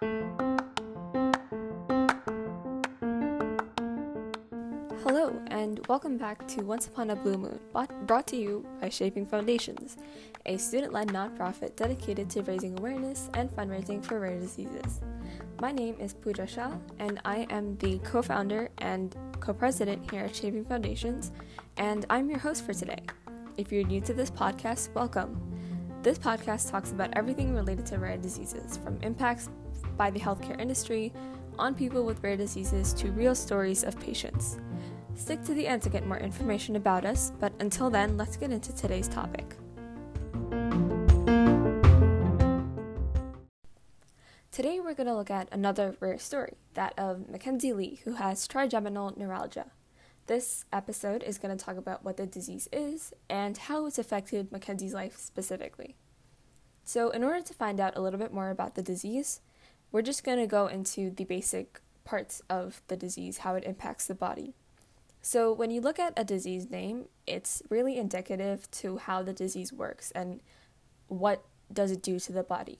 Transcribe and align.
Hello, 0.00 0.48
and 5.48 5.86
welcome 5.88 6.16
back 6.16 6.48
to 6.48 6.62
Once 6.62 6.86
Upon 6.86 7.10
a 7.10 7.16
Blue 7.16 7.36
Moon, 7.36 7.60
brought 8.06 8.26
to 8.28 8.36
you 8.36 8.66
by 8.80 8.88
Shaping 8.88 9.26
Foundations, 9.26 9.98
a 10.46 10.56
student 10.56 10.94
led 10.94 11.08
nonprofit 11.08 11.76
dedicated 11.76 12.30
to 12.30 12.40
raising 12.44 12.78
awareness 12.78 13.28
and 13.34 13.50
fundraising 13.50 14.02
for 14.02 14.20
rare 14.20 14.40
diseases. 14.40 15.02
My 15.60 15.70
name 15.70 15.96
is 16.00 16.14
Pooja 16.14 16.46
Shah, 16.46 16.72
and 16.98 17.20
I 17.26 17.46
am 17.50 17.76
the 17.76 17.98
co 17.98 18.22
founder 18.22 18.70
and 18.78 19.14
co 19.40 19.52
president 19.52 20.10
here 20.10 20.22
at 20.22 20.34
Shaping 20.34 20.64
Foundations, 20.64 21.30
and 21.76 22.06
I'm 22.08 22.30
your 22.30 22.38
host 22.38 22.64
for 22.64 22.72
today. 22.72 23.02
If 23.58 23.70
you're 23.70 23.84
new 23.84 24.00
to 24.00 24.14
this 24.14 24.30
podcast, 24.30 24.94
welcome. 24.94 25.49
This 26.02 26.18
podcast 26.18 26.70
talks 26.70 26.92
about 26.92 27.10
everything 27.12 27.54
related 27.54 27.84
to 27.86 27.98
rare 27.98 28.16
diseases, 28.16 28.78
from 28.78 28.98
impacts 29.02 29.50
by 29.98 30.10
the 30.10 30.18
healthcare 30.18 30.58
industry 30.58 31.12
on 31.58 31.74
people 31.74 32.06
with 32.06 32.22
rare 32.22 32.38
diseases 32.38 32.94
to 32.94 33.12
real 33.12 33.34
stories 33.34 33.84
of 33.84 34.00
patients. 34.00 34.56
Stick 35.14 35.44
to 35.44 35.52
the 35.52 35.66
end 35.66 35.82
to 35.82 35.90
get 35.90 36.06
more 36.06 36.16
information 36.16 36.76
about 36.76 37.04
us, 37.04 37.32
but 37.38 37.52
until 37.60 37.90
then, 37.90 38.16
let's 38.16 38.38
get 38.38 38.50
into 38.50 38.74
today's 38.74 39.08
topic. 39.08 39.56
Today, 44.50 44.80
we're 44.80 44.94
going 44.94 45.06
to 45.06 45.14
look 45.14 45.30
at 45.30 45.50
another 45.52 45.96
rare 46.00 46.18
story, 46.18 46.54
that 46.72 46.94
of 46.98 47.28
Mackenzie 47.28 47.74
Lee, 47.74 48.00
who 48.04 48.14
has 48.14 48.48
trigeminal 48.48 49.12
neuralgia. 49.18 49.66
This 50.30 50.64
episode 50.72 51.24
is 51.24 51.38
going 51.38 51.58
to 51.58 51.64
talk 51.64 51.76
about 51.76 52.04
what 52.04 52.16
the 52.16 52.24
disease 52.24 52.68
is 52.72 53.12
and 53.28 53.58
how 53.58 53.86
it's 53.86 53.98
affected 53.98 54.52
Mackenzie's 54.52 54.94
life 54.94 55.16
specifically. 55.16 55.96
So, 56.84 57.10
in 57.10 57.24
order 57.24 57.42
to 57.42 57.52
find 57.52 57.80
out 57.80 57.96
a 57.96 58.00
little 58.00 58.20
bit 58.20 58.32
more 58.32 58.50
about 58.50 58.76
the 58.76 58.80
disease, 58.80 59.40
we're 59.90 60.02
just 60.02 60.22
going 60.22 60.38
to 60.38 60.46
go 60.46 60.68
into 60.68 61.10
the 61.10 61.24
basic 61.24 61.80
parts 62.04 62.42
of 62.48 62.80
the 62.86 62.96
disease, 62.96 63.38
how 63.38 63.56
it 63.56 63.64
impacts 63.64 64.06
the 64.06 64.14
body. 64.14 64.54
So, 65.20 65.52
when 65.52 65.72
you 65.72 65.80
look 65.80 65.98
at 65.98 66.12
a 66.16 66.22
disease 66.22 66.70
name, 66.70 67.06
it's 67.26 67.60
really 67.68 67.98
indicative 67.98 68.70
to 68.70 68.98
how 68.98 69.24
the 69.24 69.32
disease 69.32 69.72
works 69.72 70.12
and 70.12 70.42
what 71.08 71.44
does 71.72 71.90
it 71.90 72.04
do 72.04 72.20
to 72.20 72.30
the 72.30 72.44
body. 72.44 72.78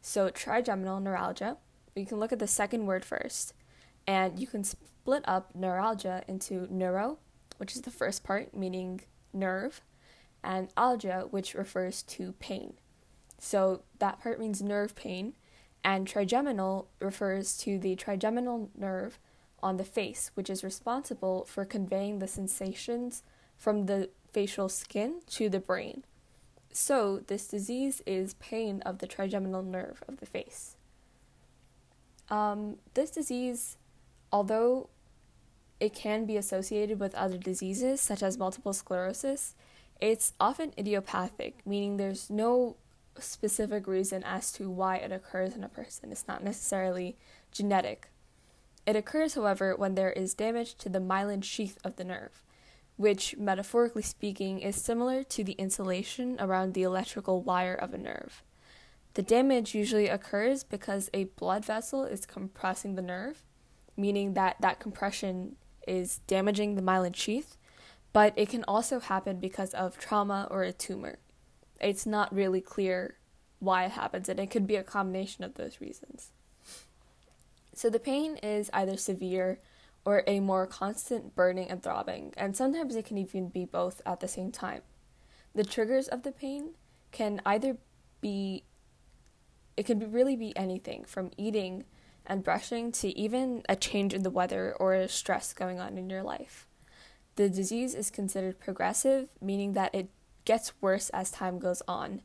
So, 0.00 0.30
trigeminal 0.30 0.98
neuralgia, 0.98 1.58
we 1.94 2.06
can 2.06 2.18
look 2.18 2.32
at 2.32 2.38
the 2.38 2.46
second 2.46 2.86
word 2.86 3.04
first, 3.04 3.52
and 4.10 4.40
you 4.40 4.46
can 4.48 4.64
split 4.64 5.22
up 5.28 5.54
neuralgia 5.54 6.24
into 6.26 6.66
neuro, 6.68 7.18
which 7.58 7.76
is 7.76 7.82
the 7.82 7.92
first 7.92 8.24
part, 8.24 8.52
meaning 8.52 9.02
nerve, 9.32 9.82
and 10.42 10.74
algia, 10.74 11.28
which 11.30 11.54
refers 11.54 12.02
to 12.02 12.32
pain. 12.40 12.74
So 13.38 13.84
that 14.00 14.20
part 14.20 14.40
means 14.40 14.62
nerve 14.62 14.96
pain, 14.96 15.34
and 15.84 16.08
trigeminal 16.08 16.88
refers 16.98 17.56
to 17.58 17.78
the 17.78 17.94
trigeminal 17.94 18.70
nerve 18.76 19.20
on 19.62 19.76
the 19.76 19.84
face, 19.84 20.32
which 20.34 20.50
is 20.50 20.64
responsible 20.64 21.44
for 21.44 21.64
conveying 21.64 22.18
the 22.18 22.26
sensations 22.26 23.22
from 23.56 23.86
the 23.86 24.10
facial 24.32 24.68
skin 24.68 25.20
to 25.28 25.48
the 25.48 25.60
brain. 25.60 26.02
So, 26.72 27.20
this 27.28 27.46
disease 27.46 28.02
is 28.06 28.34
pain 28.34 28.82
of 28.82 28.98
the 28.98 29.06
trigeminal 29.06 29.62
nerve 29.62 30.02
of 30.08 30.18
the 30.18 30.26
face. 30.26 30.76
Um, 32.28 32.76
this 32.94 33.10
disease 33.10 33.76
Although 34.32 34.88
it 35.80 35.94
can 35.94 36.26
be 36.26 36.36
associated 36.36 37.00
with 37.00 37.14
other 37.14 37.38
diseases 37.38 38.00
such 38.00 38.22
as 38.22 38.38
multiple 38.38 38.72
sclerosis, 38.72 39.54
it's 40.00 40.34
often 40.38 40.72
idiopathic, 40.78 41.66
meaning 41.66 41.96
there's 41.96 42.30
no 42.30 42.76
specific 43.18 43.86
reason 43.86 44.22
as 44.24 44.52
to 44.52 44.70
why 44.70 44.96
it 44.96 45.12
occurs 45.12 45.54
in 45.54 45.64
a 45.64 45.68
person. 45.68 46.12
It's 46.12 46.28
not 46.28 46.44
necessarily 46.44 47.16
genetic. 47.50 48.08
It 48.86 48.96
occurs, 48.96 49.34
however, 49.34 49.76
when 49.76 49.94
there 49.94 50.12
is 50.12 50.34
damage 50.34 50.74
to 50.76 50.88
the 50.88 51.00
myelin 51.00 51.44
sheath 51.44 51.78
of 51.84 51.96
the 51.96 52.04
nerve, 52.04 52.42
which, 52.96 53.36
metaphorically 53.36 54.02
speaking, 54.02 54.60
is 54.60 54.76
similar 54.76 55.22
to 55.24 55.44
the 55.44 55.52
insulation 55.52 56.36
around 56.38 56.72
the 56.72 56.82
electrical 56.82 57.42
wire 57.42 57.74
of 57.74 57.92
a 57.92 57.98
nerve. 57.98 58.42
The 59.14 59.22
damage 59.22 59.74
usually 59.74 60.08
occurs 60.08 60.64
because 60.64 61.10
a 61.12 61.24
blood 61.24 61.64
vessel 61.64 62.04
is 62.04 62.26
compressing 62.26 62.94
the 62.94 63.02
nerve, 63.02 63.42
meaning 64.00 64.34
that 64.34 64.56
that 64.60 64.80
compression 64.80 65.56
is 65.86 66.20
damaging 66.26 66.74
the 66.74 66.82
myelin 66.82 67.14
sheath, 67.14 67.56
but 68.12 68.32
it 68.36 68.48
can 68.48 68.64
also 68.64 69.00
happen 69.00 69.38
because 69.38 69.72
of 69.74 69.98
trauma 69.98 70.48
or 70.50 70.62
a 70.62 70.72
tumor. 70.72 71.18
It's 71.80 72.06
not 72.06 72.34
really 72.34 72.60
clear 72.60 73.16
why 73.58 73.84
it 73.84 73.92
happens, 73.92 74.28
and 74.28 74.40
it 74.40 74.50
could 74.50 74.66
be 74.66 74.76
a 74.76 74.82
combination 74.82 75.44
of 75.44 75.54
those 75.54 75.80
reasons. 75.80 76.32
So 77.74 77.88
the 77.88 78.00
pain 78.00 78.36
is 78.36 78.70
either 78.72 78.96
severe 78.96 79.60
or 80.04 80.24
a 80.26 80.40
more 80.40 80.66
constant 80.66 81.34
burning 81.34 81.68
and 81.68 81.82
throbbing, 81.82 82.32
and 82.36 82.56
sometimes 82.56 82.96
it 82.96 83.04
can 83.04 83.18
even 83.18 83.48
be 83.48 83.64
both 83.64 84.00
at 84.06 84.20
the 84.20 84.28
same 84.28 84.50
time. 84.50 84.82
The 85.54 85.64
triggers 85.64 86.08
of 86.08 86.22
the 86.22 86.32
pain 86.32 86.70
can 87.12 87.40
either 87.44 87.76
be 88.20 88.64
it 89.76 89.86
can 89.86 90.12
really 90.12 90.36
be 90.36 90.54
anything 90.56 91.04
from 91.04 91.30
eating 91.38 91.84
and 92.30 92.44
brushing 92.44 92.92
to 92.92 93.08
even 93.18 93.62
a 93.68 93.74
change 93.74 94.14
in 94.14 94.22
the 94.22 94.30
weather 94.30 94.72
or 94.78 95.08
stress 95.08 95.52
going 95.52 95.80
on 95.80 95.98
in 95.98 96.08
your 96.08 96.22
life. 96.22 96.68
The 97.34 97.48
disease 97.48 97.92
is 97.92 98.08
considered 98.10 98.60
progressive, 98.60 99.28
meaning 99.40 99.72
that 99.72 99.92
it 99.92 100.08
gets 100.44 100.72
worse 100.80 101.10
as 101.10 101.32
time 101.32 101.58
goes 101.58 101.82
on, 101.88 102.22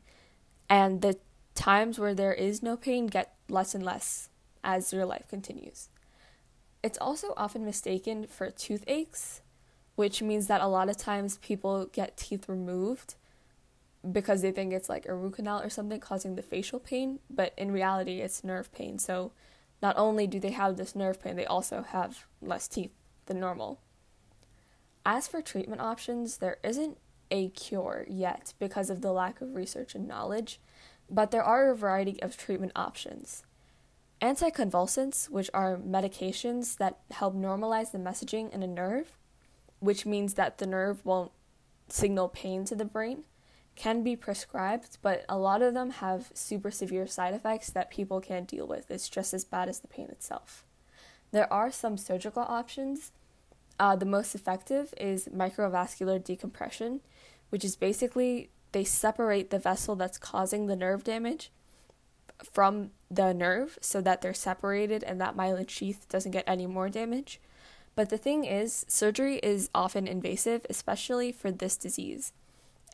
and 0.70 1.02
the 1.02 1.18
times 1.56 1.98
where 1.98 2.14
there 2.14 2.32
is 2.32 2.62
no 2.62 2.76
pain 2.76 3.06
get 3.06 3.34
less 3.48 3.74
and 3.74 3.84
less 3.84 4.28
as 4.62 4.92
your 4.92 5.04
life 5.04 5.26
continues. 5.28 5.88
It's 6.84 6.98
also 6.98 7.34
often 7.36 7.64
mistaken 7.64 8.26
for 8.28 8.48
toothaches, 8.50 9.42
which 9.96 10.22
means 10.22 10.46
that 10.46 10.60
a 10.60 10.68
lot 10.68 10.88
of 10.88 10.96
times 10.96 11.38
people 11.38 11.86
get 11.86 12.16
teeth 12.16 12.48
removed 12.48 13.16
because 14.12 14.42
they 14.42 14.52
think 14.52 14.72
it's 14.72 14.88
like 14.88 15.06
a 15.06 15.14
root 15.14 15.34
canal 15.34 15.60
or 15.62 15.70
something 15.70 15.98
causing 15.98 16.36
the 16.36 16.42
facial 16.42 16.78
pain, 16.78 17.18
but 17.28 17.52
in 17.56 17.72
reality, 17.72 18.20
it's 18.20 18.44
nerve 18.44 18.72
pain. 18.72 19.00
So 19.00 19.32
not 19.82 19.96
only 19.98 20.26
do 20.26 20.40
they 20.40 20.50
have 20.50 20.76
this 20.76 20.94
nerve 20.94 21.22
pain, 21.22 21.36
they 21.36 21.46
also 21.46 21.82
have 21.82 22.26
less 22.40 22.68
teeth 22.68 22.92
than 23.26 23.40
normal. 23.40 23.80
As 25.04 25.28
for 25.28 25.40
treatment 25.42 25.80
options, 25.80 26.38
there 26.38 26.58
isn't 26.64 26.98
a 27.30 27.48
cure 27.50 28.06
yet 28.08 28.54
because 28.58 28.90
of 28.90 29.00
the 29.00 29.12
lack 29.12 29.40
of 29.40 29.54
research 29.54 29.94
and 29.94 30.08
knowledge, 30.08 30.60
but 31.10 31.30
there 31.30 31.42
are 31.42 31.70
a 31.70 31.76
variety 31.76 32.20
of 32.22 32.36
treatment 32.36 32.72
options. 32.74 33.42
Anticonvulsants, 34.22 35.28
which 35.28 35.50
are 35.52 35.76
medications 35.76 36.78
that 36.78 36.98
help 37.10 37.34
normalize 37.34 37.92
the 37.92 37.98
messaging 37.98 38.52
in 38.52 38.62
a 38.62 38.66
nerve, 38.66 39.18
which 39.78 40.06
means 40.06 40.34
that 40.34 40.58
the 40.58 40.66
nerve 40.66 41.04
won't 41.04 41.32
signal 41.88 42.28
pain 42.28 42.64
to 42.64 42.74
the 42.74 42.84
brain, 42.84 43.24
can 43.76 44.02
be 44.02 44.16
prescribed, 44.16 44.98
but 45.02 45.24
a 45.28 45.38
lot 45.38 45.62
of 45.62 45.74
them 45.74 45.90
have 45.90 46.30
super 46.34 46.70
severe 46.70 47.06
side 47.06 47.34
effects 47.34 47.70
that 47.70 47.90
people 47.90 48.20
can't 48.20 48.48
deal 48.48 48.66
with. 48.66 48.90
It's 48.90 49.08
just 49.08 49.34
as 49.34 49.44
bad 49.44 49.68
as 49.68 49.80
the 49.80 49.88
pain 49.88 50.08
itself. 50.08 50.64
There 51.30 51.52
are 51.52 51.70
some 51.70 51.96
surgical 51.96 52.42
options. 52.42 53.12
Uh, 53.78 53.94
the 53.94 54.06
most 54.06 54.34
effective 54.34 54.94
is 54.96 55.28
microvascular 55.28 56.22
decompression, 56.22 57.00
which 57.50 57.64
is 57.64 57.76
basically 57.76 58.50
they 58.72 58.84
separate 58.84 59.50
the 59.50 59.58
vessel 59.58 59.94
that's 59.94 60.18
causing 60.18 60.66
the 60.66 60.76
nerve 60.76 61.04
damage 61.04 61.50
from 62.52 62.90
the 63.10 63.32
nerve 63.32 63.78
so 63.80 64.00
that 64.00 64.20
they're 64.20 64.34
separated 64.34 65.02
and 65.02 65.20
that 65.20 65.36
myelin 65.36 65.68
sheath 65.68 66.06
doesn't 66.08 66.32
get 66.32 66.44
any 66.46 66.66
more 66.66 66.88
damage. 66.88 67.40
But 67.94 68.10
the 68.10 68.18
thing 68.18 68.44
is, 68.44 68.84
surgery 68.88 69.36
is 69.36 69.70
often 69.74 70.06
invasive, 70.06 70.66
especially 70.68 71.32
for 71.32 71.50
this 71.50 71.76
disease. 71.76 72.32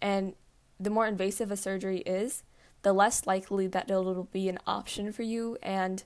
And 0.00 0.34
the 0.82 0.91
more 0.91 1.06
invasive 1.06 1.50
a 1.50 1.56
surgery 1.56 1.98
is, 1.98 2.43
the 2.82 2.93
less 2.93 3.26
likely 3.26 3.66
that 3.69 3.91
it'll 3.91 4.25
be 4.25 4.48
an 4.48 4.59
option 4.66 5.12
for 5.12 5.22
you, 5.22 5.56
and 5.62 6.03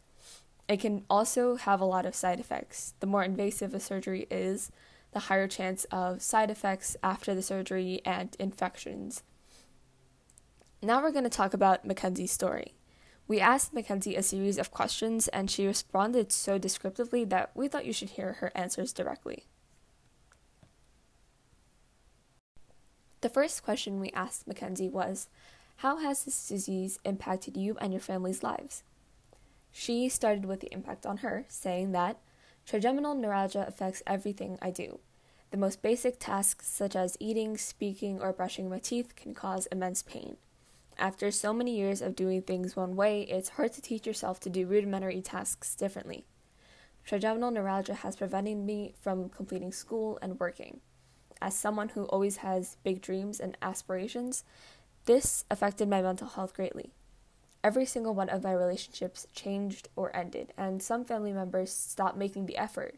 it 0.69 0.81
can 0.81 1.05
also 1.09 1.57
have 1.57 1.81
a 1.81 1.87
lot 1.87 2.05
of 2.05 2.15
side 2.15 2.41
effects. 2.41 2.95
The 3.01 3.07
more 3.07 3.23
invasive 3.23 3.75
a 3.75 3.81
surgery 3.81 4.27
is, 4.31 4.71
the 5.13 5.21
higher 5.21 5.49
chance 5.49 5.85
of 5.85 6.21
side 6.21 6.51
effects 6.51 6.97
after 7.03 7.35
the 7.35 7.43
surgery 7.43 8.03
and 8.05 8.37
infections. 8.39 9.23
Now 10.83 11.03
we're 11.03 11.13
going 11.13 11.25
to 11.25 11.31
talk 11.31 11.55
about 11.55 11.87
Mackenzie's 11.87 12.33
story. 12.33 12.75
We 13.27 13.41
asked 13.41 13.73
Mackenzie 13.73 14.15
a 14.15 14.23
series 14.23 14.59
of 14.59 14.71
questions, 14.71 15.27
and 15.29 15.51
she 15.51 15.67
responded 15.67 16.31
so 16.33 16.59
descriptively 16.59 17.25
that 17.25 17.51
we 17.55 17.67
thought 17.67 17.87
you 17.87 17.93
should 17.93 18.11
hear 18.11 18.35
her 18.35 18.53
answers 18.55 18.93
directly. 18.93 19.47
The 23.23 23.29
first 23.31 23.63
question 23.63 23.99
we 23.99 24.11
asked 24.11 24.47
Mackenzie 24.47 24.91
was 24.91 25.29
How 25.77 25.97
has 25.97 26.25
this 26.25 26.49
disease 26.49 26.99
impacted 27.05 27.57
you 27.57 27.77
and 27.81 27.93
your 27.93 28.01
family's 28.01 28.43
lives? 28.43 28.83
She 29.73 30.09
started 30.09 30.45
with 30.45 30.61
the 30.61 30.73
impact 30.73 31.07
on 31.07 31.19
her, 31.19 31.47
saying 31.49 31.93
that 31.93 32.19
trigeminal 32.67 33.15
neuralgia 33.15 33.65
affects 33.67 34.03
everything 34.07 34.59
I 34.61 34.71
do. 34.71 35.01
The 35.51 35.57
most 35.57 35.81
basic 35.81 36.19
tasks, 36.19 36.67
such 36.67 36.95
as 36.95 37.17
eating, 37.19 37.57
speaking, 37.57 38.21
or 38.21 38.33
brushing 38.33 38.69
my 38.69 38.79
teeth, 38.79 39.17
can 39.17 39.33
cause 39.33 39.67
immense 39.67 40.03
pain. 40.03 40.37
After 40.99 41.31
so 41.31 41.53
many 41.53 41.77
years 41.77 42.03
of 42.03 42.17
doing 42.17 42.43
things 42.43 42.77
one 42.77 42.97
way, 42.97 43.23
it's 43.23 43.51
hard 43.51 43.73
to 43.75 43.83
teach 43.83 44.07
yourself 44.07 44.41
to 44.41 44.51
do 44.51 44.67
rudimentary 44.67 45.21
tasks 45.23 45.75
differently. 45.75 46.27
Trigeminal 47.05 47.51
neuralgia 47.51 47.95
has 47.95 48.17
prevented 48.17 48.59
me 48.59 48.95
from 49.01 49.29
completing 49.29 49.73
school 49.73 50.19
and 50.21 50.41
working. 50.41 50.81
As 51.41 51.55
someone 51.55 51.91
who 51.91 52.05
always 52.05 52.39
has 52.39 52.77
big 52.83 53.01
dreams 53.01 53.41
and 53.41 53.57
aspirations, 53.61 54.45
this 55.05 55.45
affected 55.51 55.89
my 55.89 56.03
mental 56.03 56.29
health 56.29 56.55
greatly. 56.55 56.93
Every 57.63 57.85
single 57.85 58.15
one 58.15 58.29
of 58.29 58.45
my 58.45 58.53
relationships 58.53 59.27
changed 59.35 59.89
or 59.97 60.15
ended, 60.17 60.53
and 60.57 60.83
some 60.83 61.05
family 61.05 61.33
members 61.33 61.73
stopped 61.73 62.17
making 62.17 62.47
the 62.47 62.57
effort. 62.57 62.97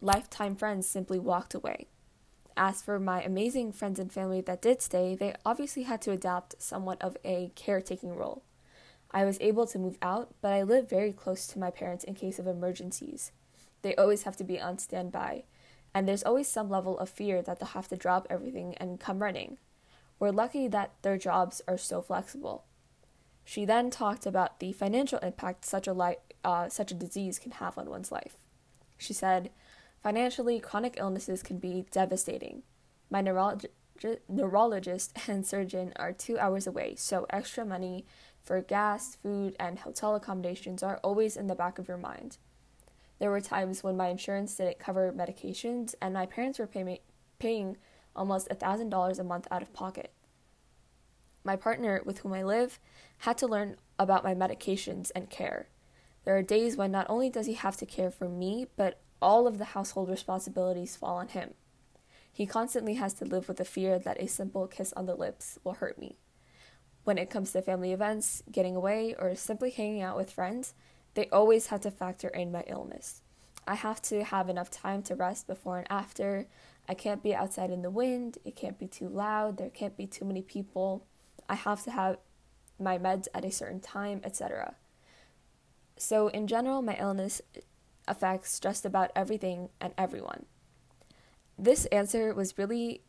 Lifetime 0.00 0.56
friends 0.56 0.86
simply 0.86 1.18
walked 1.18 1.54
away. 1.54 1.88
As 2.56 2.80
for 2.82 2.98
my 2.98 3.22
amazing 3.22 3.72
friends 3.72 3.98
and 3.98 4.10
family 4.10 4.40
that 4.42 4.62
did 4.62 4.80
stay, 4.80 5.14
they 5.14 5.34
obviously 5.44 5.82
had 5.82 6.00
to 6.02 6.12
adopt 6.12 6.60
somewhat 6.62 7.00
of 7.02 7.16
a 7.24 7.52
caretaking 7.54 8.14
role. 8.14 8.42
I 9.10 9.24
was 9.24 9.38
able 9.40 9.66
to 9.66 9.78
move 9.78 9.98
out, 10.00 10.34
but 10.40 10.52
I 10.52 10.62
live 10.62 10.88
very 10.88 11.12
close 11.12 11.46
to 11.48 11.58
my 11.58 11.70
parents 11.70 12.04
in 12.04 12.14
case 12.14 12.38
of 12.38 12.46
emergencies. 12.46 13.32
They 13.82 13.94
always 13.96 14.22
have 14.22 14.36
to 14.38 14.44
be 14.44 14.60
on 14.60 14.78
standby, 14.78 15.44
and 15.96 16.06
there's 16.06 16.24
always 16.24 16.46
some 16.46 16.68
level 16.68 16.98
of 16.98 17.08
fear 17.08 17.40
that 17.40 17.58
they'll 17.58 17.68
have 17.68 17.88
to 17.88 17.96
drop 17.96 18.26
everything 18.28 18.74
and 18.76 19.00
come 19.00 19.22
running. 19.22 19.56
We're 20.18 20.30
lucky 20.30 20.68
that 20.68 20.92
their 21.00 21.16
jobs 21.16 21.62
are 21.66 21.78
so 21.78 22.02
flexible. 22.02 22.66
She 23.46 23.64
then 23.64 23.88
talked 23.88 24.26
about 24.26 24.60
the 24.60 24.72
financial 24.72 25.18
impact 25.20 25.64
such 25.64 25.86
a 25.86 25.94
li- 25.94 26.18
uh, 26.44 26.68
such 26.68 26.90
a 26.90 26.94
disease 26.94 27.38
can 27.38 27.52
have 27.52 27.78
on 27.78 27.88
one's 27.88 28.12
life. 28.12 28.34
She 28.98 29.14
said, 29.14 29.48
financially, 30.02 30.60
chronic 30.60 30.96
illnesses 30.98 31.42
can 31.42 31.56
be 31.56 31.86
devastating. 31.90 32.64
My 33.08 33.22
neurolog- 33.22 33.64
neurologist 34.28 35.16
and 35.26 35.46
surgeon 35.46 35.94
are 35.96 36.12
two 36.12 36.38
hours 36.38 36.66
away, 36.66 36.96
so 36.96 37.24
extra 37.30 37.64
money 37.64 38.04
for 38.42 38.60
gas, 38.60 39.14
food, 39.14 39.56
and 39.58 39.78
hotel 39.78 40.14
accommodations 40.14 40.82
are 40.82 41.00
always 41.02 41.38
in 41.38 41.46
the 41.46 41.54
back 41.54 41.78
of 41.78 41.88
your 41.88 41.96
mind. 41.96 42.36
There 43.18 43.30
were 43.30 43.40
times 43.40 43.82
when 43.82 43.96
my 43.96 44.08
insurance 44.08 44.54
didn't 44.56 44.78
cover 44.78 45.12
medications, 45.12 45.94
and 46.02 46.14
my 46.14 46.26
parents 46.26 46.58
were 46.58 46.66
pay- 46.66 47.00
paying 47.38 47.76
almost 48.14 48.48
$1,000 48.48 49.18
a 49.18 49.24
month 49.24 49.46
out 49.50 49.62
of 49.62 49.72
pocket. 49.72 50.12
My 51.44 51.56
partner, 51.56 52.02
with 52.04 52.18
whom 52.18 52.32
I 52.32 52.42
live, 52.42 52.78
had 53.18 53.38
to 53.38 53.46
learn 53.46 53.76
about 53.98 54.24
my 54.24 54.34
medications 54.34 55.10
and 55.14 55.30
care. 55.30 55.68
There 56.24 56.36
are 56.36 56.42
days 56.42 56.76
when 56.76 56.90
not 56.90 57.06
only 57.08 57.30
does 57.30 57.46
he 57.46 57.54
have 57.54 57.76
to 57.76 57.86
care 57.86 58.10
for 58.10 58.28
me, 58.28 58.66
but 58.76 59.00
all 59.22 59.46
of 59.46 59.58
the 59.58 59.66
household 59.66 60.10
responsibilities 60.10 60.96
fall 60.96 61.16
on 61.16 61.28
him. 61.28 61.54
He 62.32 62.46
constantly 62.46 62.94
has 62.94 63.14
to 63.14 63.24
live 63.24 63.48
with 63.48 63.56
the 63.58 63.64
fear 63.64 63.98
that 63.98 64.20
a 64.20 64.26
simple 64.26 64.66
kiss 64.66 64.92
on 64.92 65.06
the 65.06 65.14
lips 65.14 65.58
will 65.64 65.74
hurt 65.74 65.98
me. 65.98 66.18
When 67.04 67.16
it 67.16 67.30
comes 67.30 67.52
to 67.52 67.62
family 67.62 67.92
events, 67.92 68.42
getting 68.50 68.74
away, 68.76 69.14
or 69.18 69.34
simply 69.36 69.70
hanging 69.70 70.02
out 70.02 70.16
with 70.16 70.32
friends, 70.32 70.74
they 71.16 71.28
always 71.30 71.68
have 71.68 71.80
to 71.80 71.90
factor 71.90 72.28
in 72.28 72.52
my 72.52 72.62
illness. 72.66 73.22
I 73.66 73.74
have 73.74 74.00
to 74.02 74.22
have 74.22 74.48
enough 74.48 74.70
time 74.70 75.02
to 75.04 75.16
rest 75.16 75.46
before 75.46 75.78
and 75.78 75.86
after. 75.90 76.46
I 76.88 76.94
can't 76.94 77.22
be 77.22 77.34
outside 77.34 77.70
in 77.70 77.82
the 77.82 77.90
wind. 77.90 78.38
It 78.44 78.54
can't 78.54 78.78
be 78.78 78.86
too 78.86 79.08
loud. 79.08 79.56
There 79.56 79.70
can't 79.70 79.96
be 79.96 80.06
too 80.06 80.26
many 80.26 80.42
people. 80.42 81.06
I 81.48 81.54
have 81.54 81.82
to 81.84 81.90
have 81.90 82.18
my 82.78 82.98
meds 82.98 83.28
at 83.34 83.46
a 83.46 83.50
certain 83.50 83.80
time, 83.80 84.20
etc. 84.22 84.74
So, 85.96 86.28
in 86.28 86.46
general, 86.46 86.82
my 86.82 86.96
illness 87.00 87.40
affects 88.06 88.60
just 88.60 88.84
about 88.84 89.10
everything 89.16 89.70
and 89.80 89.94
everyone. 89.96 90.44
This 91.58 91.86
answer 91.86 92.34
was 92.34 92.58
really 92.58 93.00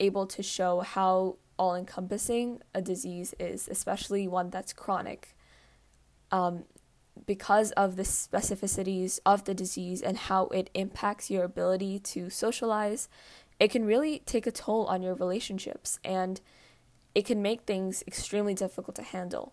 able 0.00 0.26
to 0.26 0.42
show 0.42 0.80
how 0.80 1.36
all 1.58 1.74
encompassing 1.74 2.62
a 2.74 2.80
disease 2.80 3.34
is, 3.38 3.68
especially 3.68 4.26
one 4.26 4.48
that's 4.48 4.72
chronic. 4.72 5.36
Um, 6.32 6.64
because 7.26 7.72
of 7.72 7.96
the 7.96 8.02
specificities 8.02 9.18
of 9.24 9.44
the 9.44 9.54
disease 9.54 10.02
and 10.02 10.16
how 10.16 10.46
it 10.46 10.70
impacts 10.74 11.30
your 11.30 11.44
ability 11.44 11.98
to 11.98 12.30
socialize, 12.30 13.08
it 13.58 13.70
can 13.70 13.84
really 13.84 14.20
take 14.20 14.46
a 14.46 14.52
toll 14.52 14.86
on 14.86 15.02
your 15.02 15.14
relationships 15.14 15.98
and 16.04 16.40
it 17.14 17.26
can 17.26 17.42
make 17.42 17.62
things 17.62 18.02
extremely 18.06 18.54
difficult 18.54 18.96
to 18.96 19.02
handle. 19.02 19.52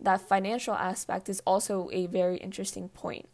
That 0.00 0.20
financial 0.20 0.74
aspect 0.74 1.28
is 1.28 1.40
also 1.46 1.88
a 1.92 2.06
very 2.06 2.36
interesting 2.38 2.88
point. 2.88 3.28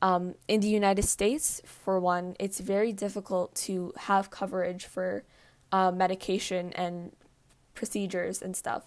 Um, 0.00 0.34
in 0.48 0.60
the 0.60 0.68
United 0.68 1.04
States, 1.04 1.60
for 1.64 2.00
one, 2.00 2.34
it's 2.40 2.60
very 2.60 2.92
difficult 2.92 3.54
to 3.66 3.92
have 3.96 4.30
coverage 4.30 4.84
for 4.84 5.24
uh, 5.70 5.92
medication 5.92 6.72
and 6.74 7.12
procedures 7.74 8.42
and 8.42 8.56
stuff. 8.56 8.84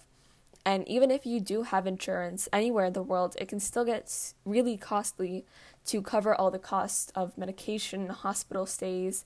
And 0.66 0.86
even 0.88 1.12
if 1.12 1.24
you 1.24 1.38
do 1.38 1.62
have 1.62 1.86
insurance 1.86 2.48
anywhere 2.52 2.86
in 2.86 2.92
the 2.92 3.02
world, 3.02 3.36
it 3.40 3.46
can 3.46 3.60
still 3.60 3.84
get 3.84 4.34
really 4.44 4.76
costly 4.76 5.46
to 5.86 6.02
cover 6.02 6.34
all 6.34 6.50
the 6.50 6.58
costs 6.58 7.12
of 7.14 7.38
medication, 7.38 8.08
hospital 8.08 8.66
stays, 8.66 9.24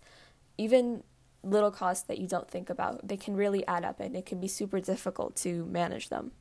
even 0.58 1.02
little 1.42 1.70
costs 1.70 2.06
that 2.08 2.18
you 2.18 2.28
don't 2.28 2.50
think 2.50 2.68
about. 2.68 3.08
They 3.08 3.16
can 3.16 3.36
really 3.36 3.66
add 3.66 3.86
up 3.86 4.00
and 4.00 4.14
it 4.14 4.26
can 4.26 4.38
be 4.38 4.48
super 4.48 4.80
difficult 4.80 5.34
to 5.36 5.64
manage 5.64 6.10
them. 6.10 6.32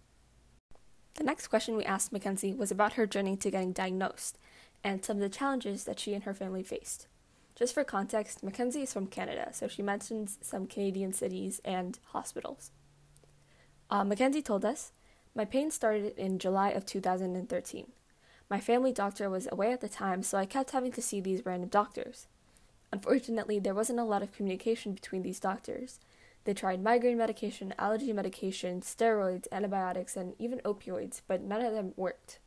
The 1.13 1.24
next 1.24 1.48
question 1.48 1.78
we 1.78 1.86
asked 1.86 2.12
Mackenzie 2.12 2.54
was 2.54 2.69
about 2.69 2.94
her 2.94 3.07
journey 3.07 3.38
to 3.38 3.50
getting 3.50 3.72
diagnosed 3.72 4.38
and 4.84 5.06
some 5.06 5.16
of 5.16 5.22
the 5.22 5.30
challenges 5.30 5.86
that 5.86 5.98
she 5.98 6.13
and 6.13 6.25
her 6.25 6.34
family 6.34 6.63
faced. 6.63 7.07
Just 7.56 7.74
for 7.74 7.86
context, 7.86 8.44
Mackenzie 8.44 8.84
is 8.84 8.92
from 8.92 9.07
Canada, 9.07 9.51
so 9.54 9.69
she 9.69 9.81
mentions 9.81 10.40
some 10.42 10.68
Canadian 10.68 11.13
cities 11.13 11.62
and 11.63 12.00
hospitals. 12.07 12.72
Uh, 13.91 14.03
Mackenzie 14.03 14.41
told 14.41 14.63
us, 14.63 14.91
My 15.36 15.45
pain 15.45 15.71
started 15.71 16.15
in 16.18 16.38
July 16.38 16.69
of 16.69 16.86
2013. 16.86 17.88
My 18.50 18.59
family 18.59 18.91
doctor 18.91 19.30
was 19.30 19.47
away 19.51 19.71
at 19.71 19.81
the 19.81 19.89
time, 19.89 20.21
so 20.21 20.38
I 20.38 20.45
kept 20.45 20.71
having 20.71 20.91
to 20.91 21.01
see 21.01 21.19
these 21.19 21.45
random 21.45 21.69
doctors. 21.69 22.27
Unfortunately, 22.91 23.59
there 23.59 23.74
wasn't 23.74 24.00
a 24.00 24.03
lot 24.03 24.21
of 24.21 24.31
communication 24.31 24.94
between 24.94 25.24
these 25.24 25.39
doctors. 25.39 26.00
They 26.45 26.53
tried 26.53 26.83
migraine 26.83 27.18
medication, 27.18 27.74
allergy 27.77 28.13
medication, 28.13 28.81
steroids, 28.81 29.47
antibiotics, 29.51 30.15
and 30.15 30.33
even 30.39 30.59
opioids, 30.59 31.21
but 31.27 31.41
none 31.41 31.62
of 31.62 31.74
them 31.74 31.94
worked. 31.95 32.39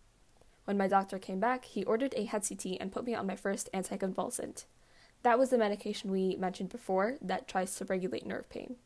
When 0.64 0.78
my 0.78 0.86
doctor 0.86 1.18
came 1.18 1.40
back, 1.40 1.64
he 1.64 1.84
ordered 1.84 2.14
a 2.16 2.24
head 2.24 2.44
CT 2.48 2.78
and 2.80 2.92
put 2.92 3.04
me 3.04 3.14
on 3.14 3.26
my 3.26 3.36
first 3.36 3.68
anticonvulsant. 3.74 4.64
That 5.22 5.38
was 5.38 5.50
the 5.50 5.58
medication 5.58 6.10
we 6.10 6.36
mentioned 6.36 6.70
before 6.70 7.16
that 7.20 7.48
tries 7.48 7.74
to 7.76 7.84
regulate 7.84 8.26
nerve 8.26 8.48
pain. 8.48 8.76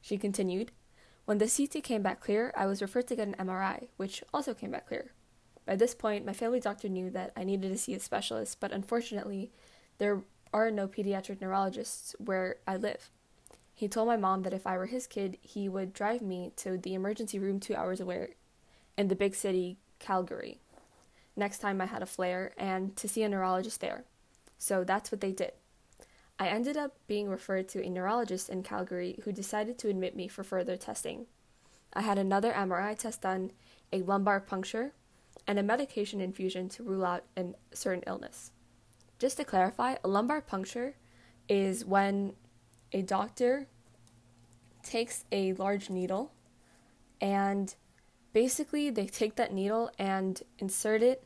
She 0.00 0.18
continued, 0.18 0.72
when 1.24 1.38
the 1.38 1.48
CT 1.48 1.82
came 1.84 2.02
back 2.02 2.20
clear, 2.20 2.52
I 2.56 2.66
was 2.66 2.82
referred 2.82 3.06
to 3.08 3.16
get 3.16 3.28
an 3.28 3.36
MRI, 3.38 3.88
which 3.96 4.22
also 4.34 4.54
came 4.54 4.70
back 4.70 4.88
clear. 4.88 5.12
By 5.64 5.76
this 5.76 5.94
point, 5.94 6.26
my 6.26 6.32
family 6.32 6.60
doctor 6.60 6.88
knew 6.88 7.10
that 7.10 7.32
I 7.36 7.44
needed 7.44 7.70
to 7.70 7.78
see 7.78 7.94
a 7.94 8.00
specialist, 8.00 8.58
but 8.58 8.72
unfortunately, 8.72 9.52
there 9.98 10.22
are 10.52 10.70
no 10.70 10.88
pediatric 10.88 11.40
neurologists 11.40 12.16
where 12.18 12.56
I 12.66 12.76
live. 12.76 13.10
He 13.74 13.88
told 13.88 14.08
my 14.08 14.16
mom 14.16 14.42
that 14.42 14.52
if 14.52 14.66
I 14.66 14.76
were 14.76 14.86
his 14.86 15.06
kid, 15.06 15.38
he 15.40 15.68
would 15.68 15.92
drive 15.92 16.22
me 16.22 16.52
to 16.56 16.76
the 16.76 16.94
emergency 16.94 17.38
room 17.38 17.60
two 17.60 17.74
hours 17.74 18.00
away 18.00 18.34
in 18.98 19.08
the 19.08 19.16
big 19.16 19.34
city, 19.34 19.78
Calgary, 19.98 20.58
next 21.36 21.58
time 21.58 21.80
I 21.80 21.86
had 21.86 22.02
a 22.02 22.06
flare, 22.06 22.52
and 22.58 22.94
to 22.96 23.08
see 23.08 23.22
a 23.22 23.28
neurologist 23.28 23.80
there. 23.80 24.04
So 24.58 24.84
that's 24.84 25.10
what 25.10 25.20
they 25.20 25.32
did. 25.32 25.52
I 26.38 26.48
ended 26.48 26.76
up 26.76 26.96
being 27.06 27.28
referred 27.28 27.68
to 27.68 27.82
a 27.84 27.88
neurologist 27.88 28.48
in 28.48 28.62
Calgary 28.62 29.20
who 29.24 29.32
decided 29.32 29.78
to 29.78 29.88
admit 29.88 30.16
me 30.16 30.28
for 30.28 30.42
further 30.42 30.76
testing. 30.76 31.26
I 31.92 32.02
had 32.02 32.18
another 32.18 32.52
MRI 32.52 32.98
test 32.98 33.22
done, 33.22 33.52
a 33.92 34.02
lumbar 34.02 34.40
puncture, 34.40 34.92
and 35.46 35.58
a 35.58 35.62
medication 35.62 36.20
infusion 36.20 36.68
to 36.70 36.82
rule 36.82 37.04
out 37.04 37.24
a 37.36 37.46
certain 37.72 38.04
illness. 38.06 38.50
Just 39.18 39.36
to 39.36 39.44
clarify, 39.44 39.96
a 40.02 40.08
lumbar 40.08 40.40
puncture 40.40 40.96
is 41.48 41.84
when 41.84 42.34
a 42.92 43.02
doctor 43.02 43.68
takes 44.82 45.24
a 45.30 45.52
large 45.54 45.90
needle 45.90 46.32
and 47.20 47.74
basically 48.32 48.90
they 48.90 49.06
take 49.06 49.36
that 49.36 49.52
needle 49.52 49.90
and 49.98 50.42
insert 50.58 51.02
it 51.02 51.24